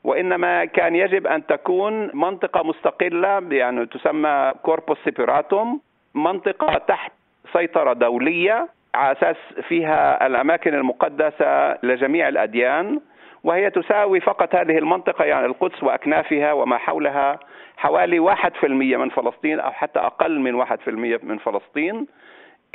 وإنما 0.03 0.65
كان 0.65 0.95
يجب 0.95 1.27
أن 1.27 1.45
تكون 1.45 2.11
منطقة 2.13 2.63
مستقلة 2.63 3.41
يعني 3.51 3.85
تسمى 3.85 4.51
كوربوس 4.63 4.97
سيبيراتوم 5.03 5.81
منطقة 6.15 6.77
تحت 6.77 7.11
سيطرة 7.53 7.93
دولية 7.93 8.67
على 8.95 9.11
أساس 9.17 9.35
فيها 9.67 10.27
الأماكن 10.27 10.73
المقدسة 10.73 11.77
لجميع 11.85 12.27
الأديان 12.27 12.99
وهي 13.43 13.69
تساوي 13.69 14.19
فقط 14.19 14.55
هذه 14.55 14.77
المنطقة 14.77 15.25
يعني 15.25 15.45
القدس 15.45 15.83
وأكنافها 15.83 16.53
وما 16.53 16.77
حولها 16.77 17.39
حوالي 17.77 18.19
واحد 18.19 18.53
في 18.53 18.67
المية 18.67 18.97
من 18.97 19.09
فلسطين 19.09 19.59
أو 19.59 19.71
حتى 19.71 19.99
أقل 19.99 20.39
من 20.39 20.55
واحد 20.55 20.79
في 20.79 20.89
المية 20.89 21.19
من 21.23 21.37
فلسطين 21.37 22.07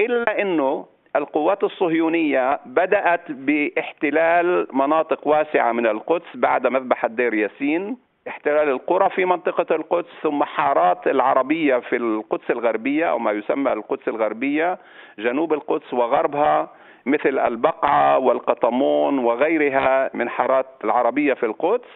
إلا 0.01 0.43
إنه 0.43 0.87
القوات 1.17 1.65
الصهيونية 1.65 2.61
بدأت 2.67 3.33
باحتلال 3.33 4.67
مناطق 4.73 5.29
واسعة 5.29 5.73
من 5.73 5.87
القدس 5.87 6.27
بعد 6.35 6.67
مذبحه 6.67 7.09
دير 7.09 7.35
ياسين 7.35 7.97
احتلال 8.29 8.69
القرى 8.69 9.11
في 9.11 9.25
منطقة 9.25 9.75
القدس 9.75 10.09
ثم 10.23 10.45
حارات 10.45 11.07
العربية 11.07 11.77
في 11.77 11.97
القدس 11.97 12.51
الغربية 12.51 13.11
أو 13.11 13.19
ما 13.19 13.33
يسمى 13.33 13.73
القدس 13.73 14.09
الغربية 14.09 14.79
جنوب 15.19 15.53
القدس 15.53 15.95
وغربها 15.95 16.69
مثل 17.07 17.39
البقعة 17.39 18.19
والقطمون 18.19 19.19
وغيرها 19.19 20.11
من 20.15 20.29
حارات 20.29 20.67
العربية 20.85 21.35
في 21.35 21.47
القدس. 21.47 21.89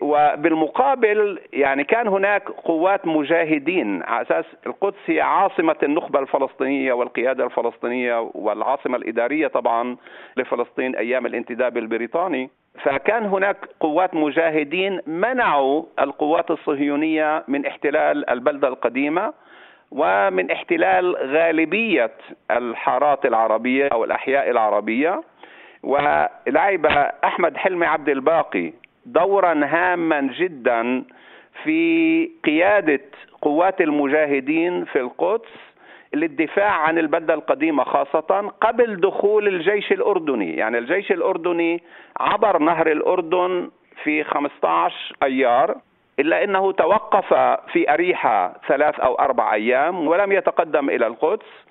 وبالمقابل 0.00 1.38
يعني 1.52 1.84
كان 1.84 2.08
هناك 2.08 2.48
قوات 2.50 3.06
مجاهدين 3.06 4.02
على 4.02 4.22
أساس 4.22 4.44
القدس 4.66 4.96
هي 5.06 5.20
عاصمة 5.20 5.76
النخبة 5.82 6.20
الفلسطينية 6.20 6.92
والقيادة 6.92 7.44
الفلسطينية 7.44 8.30
والعاصمة 8.34 8.96
الإدارية 8.96 9.46
طبعا 9.46 9.96
لفلسطين 10.36 10.96
أيام 10.96 11.26
الانتداب 11.26 11.76
البريطاني. 11.76 12.50
فكان 12.82 13.24
هناك 13.24 13.56
قوات 13.80 14.14
مجاهدين 14.14 15.00
منعوا 15.06 15.82
القوات 16.00 16.50
الصهيونية 16.50 17.44
من 17.48 17.66
احتلال 17.66 18.30
البلدة 18.30 18.68
القديمة 18.68 19.32
ومن 19.90 20.50
احتلال 20.50 21.16
غالبية 21.16 22.10
الحارات 22.50 23.26
العربية 23.26 23.88
أو 23.88 24.04
الأحياء 24.04 24.50
العربية. 24.50 25.22
ولعب 25.82 26.86
أحمد 27.24 27.56
حلمي 27.56 27.86
عبد 27.86 28.08
الباقي 28.08 28.72
دورا 29.12 29.64
هاما 29.64 30.20
جدا 30.20 31.04
في 31.64 32.30
قيادة 32.44 33.00
قوات 33.42 33.80
المجاهدين 33.80 34.84
في 34.84 35.00
القدس 35.00 35.50
للدفاع 36.14 36.70
عن 36.70 36.98
البلدة 36.98 37.34
القديمة 37.34 37.84
خاصة 37.84 38.52
قبل 38.60 39.00
دخول 39.00 39.48
الجيش 39.48 39.92
الأردني، 39.92 40.56
يعني 40.56 40.78
الجيش 40.78 41.12
الأردني 41.12 41.82
عبر 42.20 42.58
نهر 42.58 42.92
الأردن 42.92 43.70
في 44.04 44.24
15 44.24 45.16
أيار 45.22 45.76
إلا 46.18 46.44
إنه 46.44 46.72
توقف 46.72 47.34
في 47.72 47.92
اريحا 47.92 48.54
ثلاث 48.68 49.00
أو 49.00 49.14
أربع 49.14 49.54
أيام 49.54 50.08
ولم 50.08 50.32
يتقدم 50.32 50.90
إلى 50.90 51.06
القدس. 51.06 51.67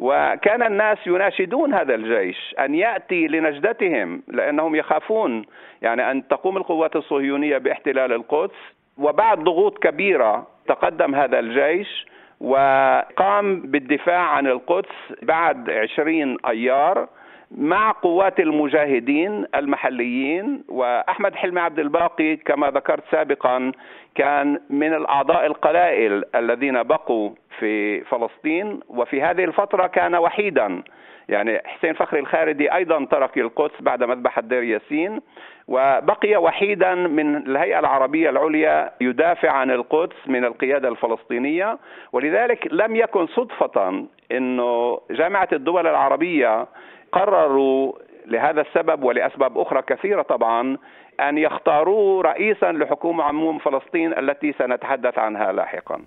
وكان 0.00 0.62
الناس 0.62 0.98
يناشدون 1.06 1.74
هذا 1.74 1.94
الجيش 1.94 2.54
أن 2.58 2.74
يأتي 2.74 3.26
لنجدتهم 3.26 4.22
لأنهم 4.28 4.74
يخافون 4.74 5.44
يعني 5.82 6.10
أن 6.10 6.28
تقوم 6.28 6.56
القوات 6.56 6.96
الصهيونية 6.96 7.58
باحتلال 7.58 8.12
القدس. 8.12 8.54
وبعد 8.98 9.38
ضغوط 9.38 9.78
كبيرة 9.78 10.46
تقدم 10.68 11.14
هذا 11.14 11.38
الجيش 11.38 12.06
وقام 12.40 13.60
بالدفاع 13.60 14.20
عن 14.20 14.46
القدس 14.46 14.94
بعد 15.22 15.70
عشرين 15.70 16.36
أيار. 16.48 17.08
مع 17.50 17.90
قوات 17.90 18.40
المجاهدين 18.40 19.46
المحليين 19.54 20.64
وأحمد 20.68 21.34
حلمي 21.34 21.60
عبد 21.60 21.78
الباقي 21.78 22.36
كما 22.36 22.70
ذكرت 22.70 23.02
سابقا 23.10 23.72
كان 24.14 24.60
من 24.70 24.94
الأعضاء 24.94 25.46
القلائل 25.46 26.24
الذين 26.34 26.82
بقوا 26.82 27.30
في 27.58 28.00
فلسطين 28.00 28.80
وفي 28.88 29.22
هذه 29.22 29.44
الفترة 29.44 29.86
كان 29.86 30.14
وحيدا. 30.14 30.82
يعني 31.28 31.60
حسين 31.64 31.94
فخري 31.94 32.20
الخالدي 32.20 32.74
أيضا 32.74 33.04
ترك 33.04 33.38
القدس 33.38 33.80
بعد 33.80 34.04
مذبحه 34.04 34.42
دير 34.42 34.62
ياسين 34.62 35.20
وبقي 35.68 36.36
وحيدا 36.36 36.94
من 36.94 37.36
الهيئة 37.36 37.78
العربية 37.78 38.30
العليا 38.30 38.92
يدافع 39.00 39.50
عن 39.50 39.70
القدس 39.70 40.16
من 40.26 40.44
القيادة 40.44 40.88
الفلسطينية. 40.88 41.78
ولذلك 42.12 42.68
لم 42.72 42.96
يكن 42.96 43.26
صدفة 43.26 44.04
إنه 44.32 45.00
جامعة 45.10 45.48
الدول 45.52 45.86
العربية 45.86 46.66
قرروا 47.12 47.92
لهذا 48.26 48.60
السبب 48.60 49.02
ولأسباب 49.02 49.58
أخرى 49.58 49.82
كثيرة 49.82 50.22
طبعا 50.22 50.76
أن 51.20 51.38
يختاروا 51.38 52.22
رئيسا 52.22 52.72
لحكومة 52.72 53.24
عموم 53.24 53.58
فلسطين 53.58 54.18
التي 54.18 54.52
سنتحدث 54.58 55.18
عنها 55.18 55.52
لاحقا. 55.52 56.00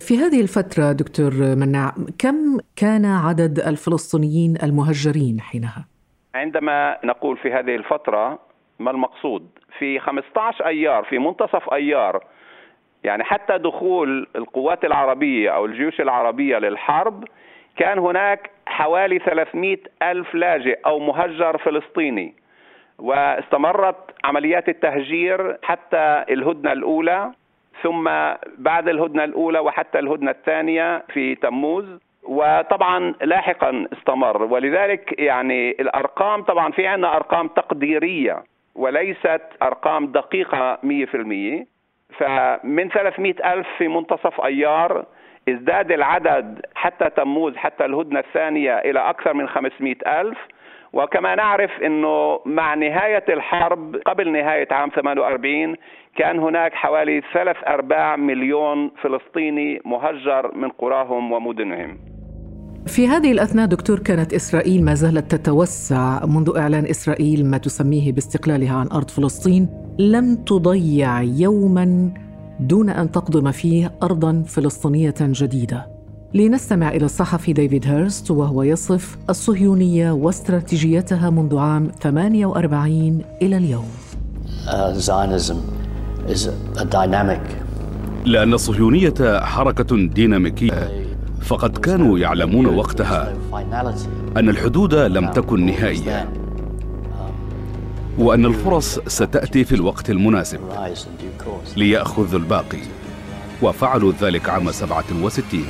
في 0.00 0.18
هذه 0.18 0.40
الفترة 0.40 0.92
دكتور 0.92 1.30
مناع 1.56 1.92
كم 2.18 2.58
كان 2.76 3.04
عدد 3.04 3.58
الفلسطينيين 3.58 4.54
المهجرين 4.62 5.40
حينها؟ 5.40 5.86
عندما 6.34 6.98
نقول 7.04 7.36
في 7.36 7.52
هذه 7.52 7.74
الفترة 7.76 8.38
ما 8.78 8.90
المقصود؟ 8.90 9.48
في 9.78 9.98
15 9.98 10.66
أيار 10.66 11.04
في 11.04 11.18
منتصف 11.18 11.72
أيار 11.72 12.24
يعني 13.04 13.24
حتى 13.24 13.58
دخول 13.58 14.26
القوات 14.36 14.84
العربية 14.84 15.50
أو 15.50 15.66
الجيوش 15.66 16.00
العربية 16.00 16.58
للحرب 16.58 17.24
كان 17.76 17.98
هناك 17.98 18.50
حوالي 18.66 19.18
300 19.18 19.76
ألف 20.02 20.34
لاجئ 20.34 20.78
أو 20.86 20.98
مهجر 20.98 21.58
فلسطيني 21.58 22.34
واستمرت 22.98 23.96
عمليات 24.24 24.68
التهجير 24.68 25.56
حتى 25.62 26.24
الهدنة 26.30 26.72
الأولى 26.72 27.32
ثم 27.82 28.10
بعد 28.58 28.88
الهدنة 28.88 29.24
الأولى 29.24 29.58
وحتى 29.58 29.98
الهدنة 29.98 30.30
الثانية 30.30 31.04
في 31.12 31.34
تموز 31.34 31.84
وطبعا 32.22 33.14
لاحقا 33.22 33.86
استمر. 33.92 34.42
ولذلك 34.42 35.14
يعني 35.20 35.70
الأرقام 35.70 36.42
طبعا 36.42 36.72
في 36.72 36.86
عندنا 36.86 37.16
أرقام 37.16 37.48
تقديرية 37.48 38.44
وليست 38.74 39.42
أرقام 39.62 40.06
دقيقة 40.06 40.78
100% 40.82 41.66
فمن 42.18 42.88
300 42.88 43.52
ألف 43.52 43.66
في 43.78 43.88
منتصف 43.88 44.40
أيار 44.40 45.04
ازداد 45.48 45.92
العدد 45.92 46.60
حتى 46.74 47.10
تموز 47.16 47.56
حتى 47.56 47.84
الهدنة 47.84 48.20
الثانية 48.20 48.78
إلى 48.78 49.10
أكثر 49.10 49.34
من 49.34 49.46
500 49.48 49.94
ألف. 50.20 50.38
وكما 50.92 51.34
نعرف 51.34 51.70
أنه 51.86 52.40
مع 52.46 52.74
نهاية 52.74 53.24
الحرب 53.28 53.96
قبل 53.96 54.32
نهاية 54.32 54.68
عام 54.70 54.90
48 54.96 55.76
كان 56.16 56.38
هناك 56.38 56.72
حوالي 56.74 57.22
ثلاث 57.34 57.56
أرباع 57.66 58.16
مليون 58.16 58.90
فلسطيني 59.02 59.80
مهجر 59.84 60.54
من 60.54 60.68
قراهم 60.68 61.32
ومدنهم. 61.32 61.98
في 62.86 63.08
هذه 63.08 63.32
الأثناء 63.32 63.66
دكتور 63.66 63.98
كانت 63.98 64.32
إسرائيل 64.34 64.84
ما 64.84 64.94
زالت 64.94 65.34
تتوسع 65.34 66.26
منذ 66.26 66.52
إعلان 66.58 66.84
إسرائيل 66.84 67.50
ما 67.50 67.58
تسميه 67.58 68.12
باستقلالها 68.12 68.76
عن 68.80 68.86
أرض 68.86 69.10
فلسطين. 69.10 69.68
لم 69.98 70.44
تضيع 70.46 71.22
يوما 71.22 72.14
دون 72.62 72.90
أن 72.90 73.10
تقضم 73.12 73.50
فيه 73.50 73.92
ارضا 74.02 74.42
فلسطينية 74.46 75.14
جديدة. 75.20 75.86
لنستمع 76.34 76.88
إلى 76.88 77.04
الصحفي 77.04 77.52
ديفيد 77.52 77.86
هيرست 77.86 78.30
وهو 78.30 78.62
يصف 78.62 79.16
الصهيونية 79.30 80.10
واستراتيجيتها 80.10 81.30
منذ 81.30 81.58
عام 81.58 81.90
48 82.00 83.24
إلى 83.42 83.56
اليوم. 83.56 83.88
لأن 88.24 88.54
الصهيونية 88.54 89.40
حركة 89.40 89.96
ديناميكية 89.96 90.90
فقد 91.40 91.78
كانوا 91.78 92.18
يعلمون 92.18 92.66
وقتها 92.66 93.32
أن 94.36 94.48
الحدود 94.48 94.94
لم 94.94 95.30
تكن 95.30 95.66
نهائية. 95.66 96.41
وأن 98.18 98.46
الفرص 98.46 98.98
ستأتي 98.98 99.64
في 99.64 99.74
الوقت 99.74 100.10
المناسب. 100.10 100.60
ليأخذوا 101.76 102.38
الباقي. 102.38 102.80
وفعلوا 103.62 104.12
ذلك 104.20 104.48
عام 104.48 104.72
67 104.72 105.64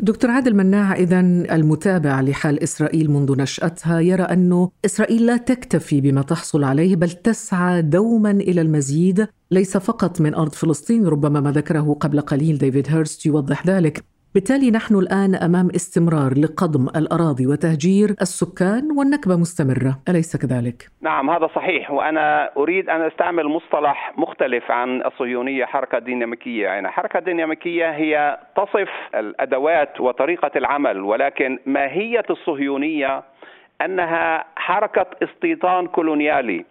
دكتور 0.00 0.30
عادل 0.30 0.54
مناع 0.56 0.94
إذا 0.94 1.20
المتابع 1.20 2.20
لحال 2.20 2.62
إسرائيل 2.62 3.10
منذ 3.10 3.38
نشأتها 3.38 4.00
يرى 4.00 4.22
أنه 4.22 4.70
إسرائيل 4.84 5.26
لا 5.26 5.36
تكتفي 5.36 6.00
بما 6.00 6.22
تحصل 6.22 6.64
عليه 6.64 6.96
بل 6.96 7.10
تسعى 7.10 7.82
دوما 7.82 8.30
إلى 8.30 8.60
المزيد 8.60 9.28
ليس 9.50 9.76
فقط 9.76 10.20
من 10.20 10.34
أرض 10.34 10.52
فلسطين 10.52 11.06
ربما 11.06 11.40
ما 11.40 11.52
ذكره 11.52 11.96
قبل 12.00 12.20
قليل 12.20 12.58
ديفيد 12.58 12.88
هيرست 12.88 13.26
يوضح 13.26 13.66
ذلك. 13.66 14.15
بالتالي 14.36 14.70
نحن 14.70 14.94
الآن 14.94 15.34
أمام 15.34 15.68
استمرار 15.74 16.32
لقضم 16.44 16.88
الأراضي 17.00 17.46
وتهجير 17.46 18.08
السكان 18.10 18.84
والنكبة 18.98 19.36
مستمرة. 19.36 19.92
أليس 20.08 20.36
كذلك؟ 20.36 20.88
نعم 21.02 21.30
هذا 21.30 21.46
صحيح 21.46 21.90
وأنا 21.90 22.50
أريد 22.56 22.88
أن 22.88 23.00
أستعمل 23.02 23.44
مصطلح 23.44 24.12
مختلف 24.16 24.70
عن 24.70 25.02
الصهيونية 25.02 25.64
حركة 25.64 25.98
ديناميكية. 25.98 26.64
يعني 26.64 26.88
حركة 26.88 27.20
ديناميكية 27.20 27.90
هي 27.90 28.38
تصف 28.56 28.90
الأدوات 29.14 30.00
وطريقة 30.00 30.50
العمل 30.56 31.00
ولكن 31.00 31.58
ماهية 31.66 32.24
الصهيونية 32.30 33.22
أنها 33.80 34.44
حركة 34.56 35.06
استيطان 35.22 35.86
كولونيالي. 35.86 36.64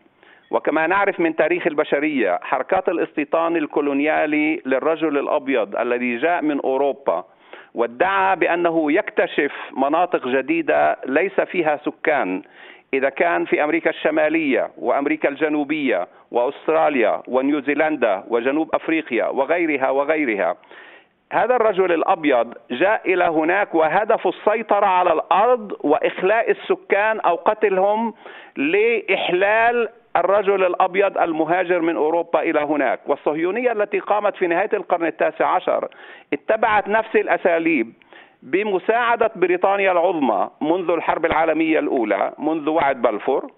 وكما 0.52 0.88
نعرف 0.88 1.20
من 1.20 1.36
تاريخ 1.36 1.68
البشرية 1.68 2.40
حركات 2.42 2.90
الاستيطان 2.90 3.56
الكولونيالي 3.56 4.62
للرجل 4.66 5.18
الأبيض 5.18 5.76
الذي 5.76 6.18
جاء 6.18 6.42
من 6.42 6.60
أوروبا 6.60 7.26
وادعى 7.76 8.36
بأنه 8.36 8.92
يكتشف 8.92 9.52
مناطق 9.78 10.28
جديدة 10.28 10.98
ليس 11.06 11.42
فيها 11.42 11.80
سكان. 11.86 12.42
إذا 12.94 13.10
كان 13.10 13.46
في 13.46 13.64
أمريكا 13.64 13.90
الشمالية 13.90 14.70
وأمريكا 14.78 15.30
الجنوبية 15.30 16.08
وأستراليا 16.32 17.22
ونيوزيلندا 17.28 18.24
وجنوب 18.28 18.76
أفريقيا 18.76 19.26
وغيرها 19.26 19.90
وغيرها 19.90 20.56
هذا 21.34 21.56
الرجل 21.56 21.92
الأبيض 21.92 22.54
جاء 22.72 23.14
إلى 23.14 23.24
هناك 23.24 23.76
وهدف 23.76 24.28
السيطرة 24.28 24.86
على 24.86 25.14
الأرض 25.14 25.72
وإخلاء 25.84 26.52
السكان 26.52 27.20
أو 27.20 27.36
قتلهم 27.36 28.14
لإحلال 28.58 29.90
الرجل 30.16 30.64
الأبيض 30.66 31.18
المهاجر 31.18 31.82
من 31.82 31.96
أوروبا 31.96 32.40
إلى 32.40 32.60
هناك، 32.60 33.00
والصهيونية 33.06 33.72
التي 33.72 34.00
قامت 34.00 34.36
في 34.36 34.48
نهاية 34.48 34.70
القرن 34.74 35.06
التاسع 35.06 35.48
عشر 35.48 35.88
اتبعت 36.34 36.88
نفس 36.88 37.16
الأساليب 37.16 37.94
بمساعدة 38.44 39.32
بريطانيا 39.36 39.92
العظمى 39.92 40.50
منذ 40.62 40.90
الحرب 40.90 41.26
العالمية 41.26 41.80
الأولى، 41.80 42.32
منذ 42.40 42.70
وعد 42.70 43.02
بلفور، 43.02 43.52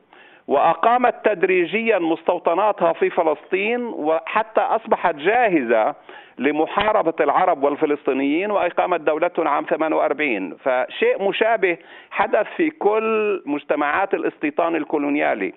وأقامت 0.48 1.16
تدريجيا 1.26 2.00
مستوطناتها 2.00 2.94
في 2.94 3.10
فلسطين 3.10 3.86
وحتى 3.86 4.62
أصبحت 4.62 5.16
جاهزة 5.16 5.96
لمحاربة 6.40 7.14
العرب 7.20 7.64
والفلسطينيين 7.64 8.52
وإقامة 8.52 8.98
دولتهم 8.98 9.48
عام 9.48 9.66
48 9.70 10.58
فشيء 10.58 11.24
مشابه 11.30 11.78
حدث 12.12 12.48
في 12.58 12.70
كل 12.70 13.44
مجتمعات 13.46 14.14
الاستيطان 14.14 14.76
الكولونيالي. 14.76 15.54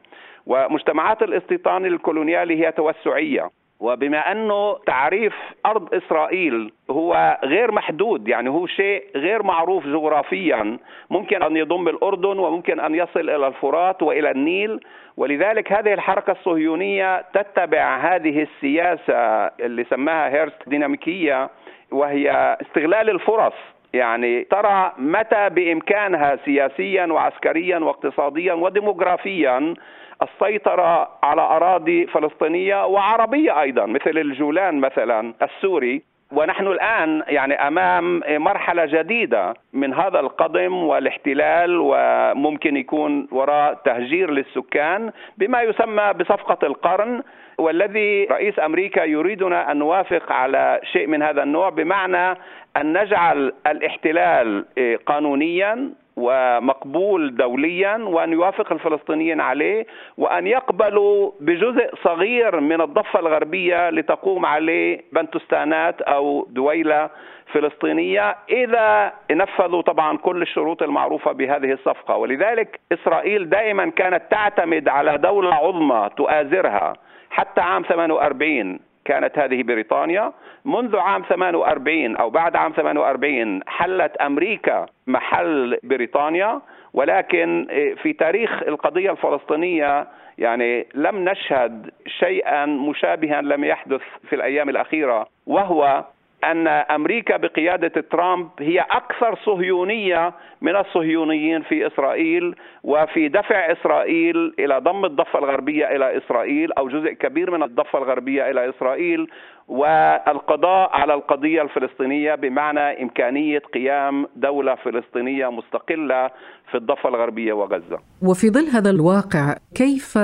ومجتمعات 0.47 1.23
الاستيطان 1.23 1.87
الكولونيالي 1.87 2.67
هي 2.67 2.73
توسعية. 2.73 3.51
وبما 3.81 4.33
أنه 4.33 4.79
تعريف 4.87 5.35
أرض 5.67 5.95
إسرائيل 5.95 6.73
هو 6.91 7.39
غير 7.45 7.73
محدود 7.73 8.29
يعني 8.29 8.51
هو 8.51 8.67
شيء 8.67 9.05
غير 9.17 9.43
معروف 9.43 9.87
جغرافيا. 9.87 10.79
ممكن 11.11 11.43
أن 11.43 11.57
يضم 11.57 11.89
الأردن 11.89 12.39
وممكن 12.39 12.81
أن 12.81 12.95
يصل 12.95 13.31
إلى 13.31 13.47
الفرات 13.47 14.03
وإلى 14.03 14.31
النيل. 14.31 14.81
ولذلك 15.17 15.73
هذه 15.73 15.93
الحركة 15.93 16.31
الصهيونية 16.31 17.25
تتبع 17.35 17.97
هذه 17.97 18.43
السياسة 18.43 19.47
اللي 19.47 19.85
سماها 19.85 20.29
هيرست 20.29 20.69
ديناميكية 20.69 21.51
وهي 21.91 22.57
استغلال 22.61 23.11
الفرص. 23.11 23.55
يعني 23.93 24.45
ترى 24.45 24.93
متى 24.99 25.49
بإمكانها 25.49 26.37
سياسيا 26.45 27.07
وعسكريا 27.07 27.79
واقتصاديا 27.79 28.53
وديموغرافيا 28.53 29.75
السيطرة 30.23 31.09
على 31.23 31.43
أراضي 31.43 32.07
فلسطينية 32.07 32.87
وعربية 32.87 33.61
أيضا 33.61 33.87
مثل 33.87 34.19
الجولان 34.19 34.81
مثلا 34.81 35.35
السوري. 35.43 36.03
ونحن 36.33 36.67
الآن 36.67 37.23
يعني 37.29 37.55
أمام 37.55 38.23
مرحلة 38.29 38.87
جديدة 38.87 39.55
من 39.73 39.95
هذا 39.95 40.21
القضم 40.21 40.75
والاحتلال 40.75 41.79
وممكن 41.81 42.77
يكون 42.77 43.29
وراء 43.33 43.75
تهجير 43.75 44.31
للسكان 44.31 45.13
بما 45.39 45.63
يسمى 45.63 46.13
بصفقة 46.13 46.67
القرن. 46.67 47.23
والذي 47.59 48.25
رئيس 48.25 48.59
أمريكا 48.59 49.05
يريدنا 49.05 49.73
أن 49.73 49.79
نوافق 49.79 50.33
على 50.33 50.81
شيء 50.93 51.07
من 51.07 51.23
هذا 51.23 51.43
النوع 51.43 51.69
بمعنى 51.69 52.39
أن 52.77 53.03
نجعل 53.03 53.53
الاحتلال 53.67 54.65
قانونيا 55.07 55.91
ومقبول 56.17 57.37
دوليا 57.37 57.97
وأن 57.97 58.33
يوافق 58.33 58.73
الفلسطينيين 58.73 59.41
عليه 59.41 59.87
وأن 60.19 60.47
يقبلوا 60.47 61.31
بجزء 61.41 61.91
صغير 62.05 62.61
من 62.61 62.81
الضفة 62.81 63.21
الغربية 63.21 63.91
لتقوم 63.91 64.47
عليه 64.47 65.01
بنتستانات 65.13 66.03
أو 66.03 66.47
دويلة 66.51 67.11
فلسطينية 67.53 68.37
إذا 68.51 69.13
نفذوا 69.31 69.83
طبعا 69.83 70.17
كل 70.17 70.43
الشروط 70.43 70.83
المعروفة 70.83 71.33
بهذه 71.33 71.73
الصفقة. 71.73 72.17
ولذلك 72.17 72.81
إسرائيل 72.93 73.49
دائما 73.51 73.91
كانت 73.91 74.23
تعتمد 74.31 74.89
على 74.89 75.19
دولة 75.19 75.55
عظمى 75.55 76.11
تؤازرها 76.17 76.93
حتى 77.31 77.61
عام 77.61 77.83
48 77.83 78.79
كانت 79.11 79.39
هذه 79.39 79.63
بريطانيا. 79.63 80.33
منذ 80.65 80.97
عام 80.97 81.23
48 81.29 82.17
أو 82.17 82.31
بعد 82.31 82.57
عام 82.57 82.73
48 82.73 83.61
حلت 83.67 84.17
أمريكا 84.17 84.87
محل 85.07 85.79
بريطانيا. 85.83 86.61
ولكن 86.95 87.67
في 88.03 88.13
تاريخ 88.13 88.63
القضية 88.63 89.11
الفلسطينية 89.11 90.07
يعني 90.39 90.87
لم 90.95 91.29
نشهد 91.29 91.91
شيئا 92.07 92.67
مشابها 92.67 93.41
لم 93.41 93.65
يحدث 93.65 94.03
في 94.29 94.37
الأيام 94.37 94.69
الأخيرة. 94.69 95.27
وهو 95.47 96.05
أن 96.45 96.67
أمريكا 96.69 97.37
بقيادة 97.37 98.05
ترامب 98.11 98.49
هي 98.61 98.81
أكثر 98.81 99.35
صهيونية 99.45 100.33
من 100.61 100.77
الصهيونيين 100.77 101.63
في 101.63 101.87
إسرائيل 101.87 102.55
وفي 102.85 103.29
دفع 103.29 103.73
إسرائيل 103.73 104.55
إلى 104.59 104.79
ضم 104.79 105.05
الضفة 105.05 105.39
الغربية 105.39 105.97
إلى 105.97 106.17
إسرائيل 106.17 106.73
أو 106.73 106.89
جزء 106.89 107.13
كبير 107.13 107.51
من 107.51 107.63
الضفة 107.63 107.99
الغربية 107.99 108.51
إلى 108.51 108.69
إسرائيل 108.69 109.31
والقضاء 109.71 110.91
على 110.93 111.15
القضية 111.15 111.63
الفلسطينية 111.63 112.35
بمعنى 112.35 113.03
إمكانية 113.03 113.59
قيام 113.59 114.27
دولة 114.37 114.75
فلسطينية 114.75 115.51
مستقلة 115.51 116.31
في 116.71 116.75
الضفة 116.75 117.09
الغربية 117.09 117.53
وغزة. 117.53 117.99
وفي 118.23 118.51
ظل 118.51 118.67
هذا 118.75 118.91
الواقع 118.91 119.55
كيف 119.75 120.19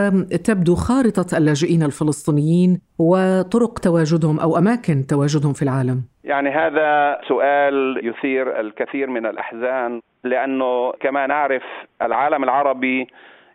تبدو 0.45 0.75
خارطة 0.75 1.39
اللاجئين 1.39 1.83
الفلسطينيين 1.83 2.81
وطرق 2.99 3.79
تواجدهم 3.79 4.41
أو 4.41 4.59
أماكن 4.59 5.07
تواجدهم 5.09 5.53
في 5.53 5.63
العالم؟ 5.63 6.03
يعني 6.25 6.51
هذا 6.51 7.19
سؤال 7.29 8.01
يثير 8.03 8.61
الكثير 8.61 9.11
من 9.11 9.27
الأحزان 9.27 10.01
لأنه 10.25 10.93
كما 11.01 11.27
نعرف 11.27 11.63
العالم 12.03 12.45
العربي 12.45 13.07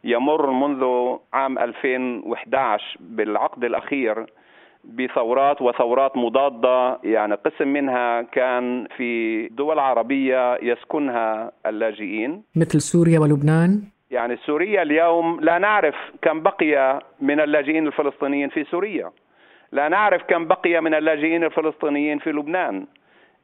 يمر 0.03 0.51
منذ 0.51 0.83
عام 1.33 1.59
2011 1.59 2.97
بالعقد 2.99 3.63
الأخير 3.63 4.25
بثورات 4.83 5.61
وثورات 5.61 6.17
مضادة. 6.17 6.99
يعني 7.03 7.35
قسم 7.35 7.67
منها 7.67 8.21
كان 8.21 8.87
في 8.97 9.47
دول 9.47 9.79
عربية 9.79 10.55
يسكنها 10.61 11.51
اللاجئين. 11.65 12.43
مثل 12.55 12.81
سوريا 12.81 13.19
ولبنان. 13.19 13.81
يعني 14.11 14.37
سوريا 14.37 14.81
اليوم 14.81 15.39
لا 15.41 15.57
نعرف 15.57 15.95
كم 16.21 16.41
بقي 16.41 17.01
من 17.21 17.39
اللاجئين 17.39 17.87
الفلسطينيين 17.87 18.49
في 18.49 18.63
سوريا. 18.63 19.11
لا 19.71 19.87
نعرف 19.87 20.21
كم 20.23 20.47
بقي 20.47 20.81
من 20.81 20.93
اللاجئين 20.93 21.43
الفلسطينيين 21.43 22.19
في 22.19 22.31
لبنان. 22.31 22.85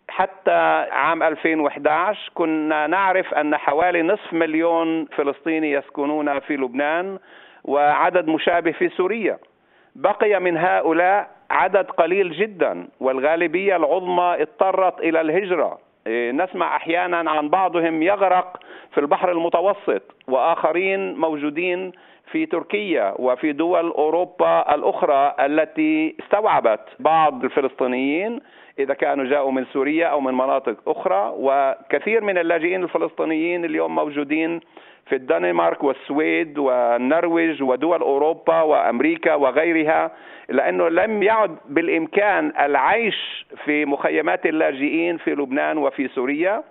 حتى 0.09 0.85
عام 0.91 1.23
2011 1.23 2.31
كنا 2.33 2.87
نعرف 2.87 3.33
أن 3.33 3.57
حوالي 3.57 4.01
نصف 4.01 4.33
مليون 4.33 5.05
فلسطيني 5.05 5.71
يسكنون 5.71 6.39
في 6.39 6.57
لبنان 6.57 7.19
وعدد 7.63 8.27
مشابه 8.27 8.71
في 8.71 8.89
سوريا. 8.89 9.37
بقي 9.97 10.39
من 10.39 10.57
هؤلاء 10.57 11.27
عدد 11.49 11.85
قليل 11.91 12.31
جدا 12.31 12.87
والغالبية 12.99 13.75
العظمى 13.75 14.35
اضطرت 14.39 14.99
إلى 14.99 15.21
الهجرة. 15.21 15.77
إيه، 16.07 16.31
نسمع 16.31 16.75
أحيانا 16.75 17.31
عن 17.31 17.49
بعضهم 17.49 18.03
يغرق 18.03 18.57
في 18.93 18.99
البحر 18.99 19.31
المتوسط 19.31 20.01
وآخرين 20.27 21.15
موجودين 21.17 21.91
في 22.31 22.45
تركيا 22.45 23.13
وفي 23.19 23.51
دول 23.51 23.87
أوروبا 23.91 24.75
الأخرى 24.75 25.35
التي 25.39 26.15
استوعبت 26.19 26.79
بعض 26.99 27.43
الفلسطينيين 27.43 28.39
إذا 28.79 28.93
كانوا 28.93 29.25
جاءوا 29.25 29.51
من 29.51 29.65
سوريا 29.65 30.07
أو 30.07 30.21
من 30.21 30.33
مناطق 30.33 30.75
أخرى 30.87 31.33
وكثير 31.37 32.23
من 32.23 32.37
اللاجئين 32.37 32.83
الفلسطينيين 32.83 33.65
اليوم 33.65 33.95
موجودين 33.95 34.59
في 35.05 35.15
الدنمارك 35.15 35.83
والسويد 35.83 36.57
والنرويج 36.57 37.63
ودول 37.63 38.01
أوروبا 38.01 38.61
وأمريكا 38.61 39.35
وغيرها 39.35 40.11
لأنه 40.49 40.89
لم 40.89 41.23
يعد 41.23 41.57
بالإمكان 41.65 42.53
العيش 42.59 43.45
في 43.65 43.85
مخيمات 43.85 44.45
اللاجئين 44.45 45.17
في 45.17 45.31
لبنان 45.35 45.77
وفي 45.77 46.07
سوريا. 46.07 46.63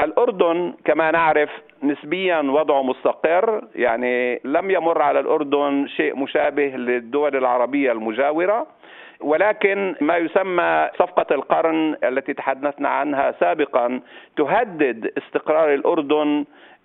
الأردن 0.00 0.74
كما 0.84 1.10
نعرف 1.10 1.50
نسبيا 1.82 2.40
وضعه 2.40 2.82
مستقر 2.82 3.64
يعني 3.74 4.40
لم 4.44 4.70
يمر 4.70 5.02
على 5.02 5.20
الأردن 5.20 5.86
شيء 5.86 6.16
مشابه 6.16 6.66
للدول 6.66 7.36
العربية 7.36 7.92
المجاورة. 7.92 8.66
ولكن 9.20 9.94
ما 10.00 10.16
يسمى 10.16 10.88
صفقة 10.98 11.34
القرن 11.34 11.96
التي 12.04 12.34
تحدثنا 12.34 12.88
عنها 12.88 13.34
سابقا 13.40 14.00
تهدد 14.36 15.12
استقرار 15.18 15.74
الأردن 15.74 16.44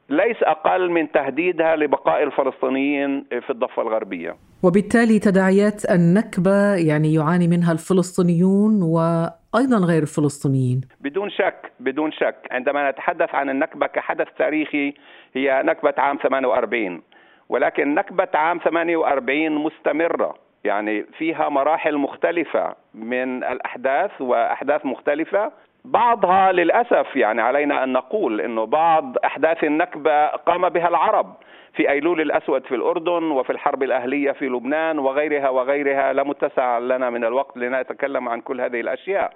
ليس 0.10 0.44
أقل 0.44 0.92
من 0.92 1.12
تهديدها 1.12 1.76
لبقاء 1.76 2.24
الفلسطينيين 2.24 3.26
في 3.30 3.50
الضفة 3.50 3.82
الغربية. 3.82 4.36
وبالتالي 4.64 5.20
تداعيات 5.20 5.86
النكبة 5.92 6.76
يعني 6.76 7.14
يعاني 7.14 7.48
منها 7.48 7.72
الفلسطينيون 7.72 8.82
وأيضا 8.82 9.78
غير 9.88 10.02
الفلسطينيين. 10.02 10.82
بدون 11.02 11.30
شك 11.30 11.72
بدون 11.80 12.12
شك 12.12 12.36
عندما 12.52 12.92
نتحدث 12.92 13.36
عن 13.36 13.50
النكبة 13.50 13.88
كحدث 13.88 14.28
تاريخي 14.38 14.94
هي 15.36 15.64
نكبة 15.66 15.94
عام 15.98 16.18
48 16.24 17.02
ولكن 17.50 17.96
نكبة 17.96 18.28
عام 18.34 18.60
48 18.64 19.52
مستمرة 19.52 20.45
يعني 20.66 21.04
فيها 21.04 21.50
مراحل 21.50 21.98
مختلفة 21.98 22.76
من 22.94 23.44
الأحداث 23.44 24.22
وأحداث 24.22 24.86
مختلفة. 24.86 25.52
بعضها 25.86 26.52
للأسف 26.52 27.16
يعني 27.16 27.42
علينا 27.42 27.84
أن 27.84 27.94
نقول 27.94 28.42
إنه 28.42 28.66
بعض 28.66 29.18
أحداث 29.26 29.64
النكبة 29.64 30.28
قام 30.28 30.70
بها 30.70 30.88
العرب 30.88 31.36
في 31.74 31.90
أيلول 31.90 32.22
الأسود 32.22 32.66
في 32.66 32.76
الأردن 32.76 33.24
وفي 33.24 33.50
الحرب 33.50 33.84
الأهلية 33.84 34.32
في 34.32 34.46
لبنان 34.46 35.00
وغيرها 35.00 35.50
وغيرها. 35.50 36.14
لا 36.14 36.24
متسع 36.24 36.78
لنا 36.78 37.10
من 37.10 37.24
الوقت 37.26 37.58
لنتكلم 37.58 38.30
عن 38.30 38.42
كل 38.42 38.62
هذه 38.62 38.80
الأشياء. 38.80 39.34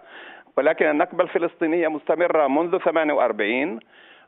ولكن 0.57 0.89
النكبة 0.89 1.23
الفلسطينية 1.23 1.87
مستمرة 1.87 2.47
منذ 2.47 2.77
48 2.77 3.79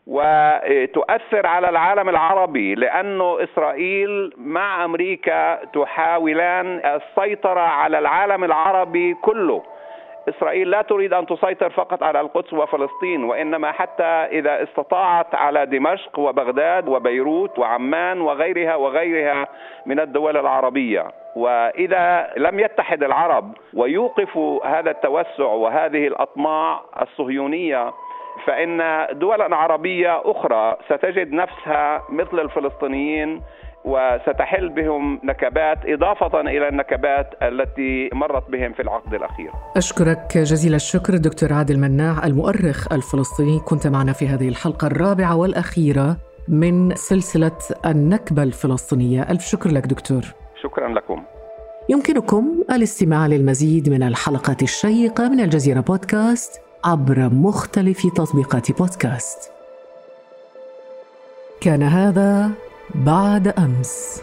وتؤثر 0.08 1.48
على 1.48 1.70
العالم 1.70 2.10
العربي 2.10 2.76
لأن 2.76 3.22
إسرائيل 3.22 4.34
مع 4.38 4.86
أمريكا 4.86 5.66
تحاولان 5.66 6.82
السيطرة 6.86 7.62
على 7.62 8.00
العالم 8.00 8.44
العربي 8.44 9.14
كله. 9.14 9.64
إسرائيل 10.30 10.70
لا 10.70 10.82
تريد 10.82 11.14
أن 11.14 11.26
تسيطر 11.26 11.70
فقط 11.70 12.04
على 12.04 12.20
القدس 12.20 12.54
وفلسطين 12.54 13.24
وإنما 13.24 13.72
حتى 13.72 14.04
إذا 14.04 14.64
استطاعت 14.64 15.36
على 15.36 15.66
دمشق 15.66 16.20
وبغداد 16.20 16.90
وبيروت 16.90 17.60
وعمان 17.60 18.22
وغيرها 18.22 18.76
وغيرها 18.76 19.48
من 19.86 20.00
الدول 20.00 20.38
العربية. 20.38 21.12
وإذا 21.36 22.34
لم 22.38 22.60
يتحد 22.60 23.04
العرب 23.04 23.52
ويوقفوا 23.74 24.66
هذا 24.66 24.92
التوسع 24.92 25.46
وهذه 25.46 26.08
الأطماع 26.08 26.82
الصهيونية 27.02 27.94
فإن 28.48 28.80
دولا 29.20 29.56
عربية 29.56 30.22
أخرى 30.26 30.78
ستجد 30.86 31.32
نفسها 31.34 32.04
مثل 32.10 32.40
الفلسطينيين 32.40 33.42
وستحل 33.86 34.70
بهم 34.70 35.20
نكبات 35.24 35.78
إضافة 35.86 36.42
إلى 36.42 36.68
النكبات 36.68 37.30
التي 37.42 38.10
مرت 38.14 38.50
بهم 38.50 38.74
في 38.74 38.82
العقد 38.82 39.14
الأخير. 39.14 39.52
أشكرك 39.78 40.38
جزيل 40.38 40.76
الشكر 40.76 41.18
دكتور 41.18 41.54
عادل 41.54 41.80
مناع 41.80 42.26
المؤرخ 42.26 42.94
الفلسطيني. 42.94 43.60
كنت 43.60 43.88
معنا 43.88 44.14
في 44.14 44.28
هذه 44.28 44.50
الحلقة 44.50 44.88
الرابعة 44.88 45.38
والأخيرة 45.38 46.18
من 46.48 46.96
سلسلة 46.96 47.58
النكبة 47.86 48.44
الفلسطينية. 48.44 49.22
ألف 49.22 49.42
شكر 49.42 49.70
لك 49.70 49.86
دكتور. 49.86 50.22
شكرا 50.64 50.90
لكم. 50.90 51.24
يمكنكم 51.90 52.64
الاستماع 52.72 53.28
للمزيد 53.28 53.90
من 53.90 54.04
الحلقات 54.04 54.62
الشيقة 54.62 55.30
من 55.30 55.40
الجزيرة 55.40 55.80
بودكاست 55.80 56.71
عبر 56.84 57.30
مختلف 57.30 58.08
تطبيقات 58.08 58.72
بودكاست. 58.72 59.52
كان 61.62 61.84
هذا 61.84 62.52
بعد 62.96 63.48
أمس. 63.48 64.22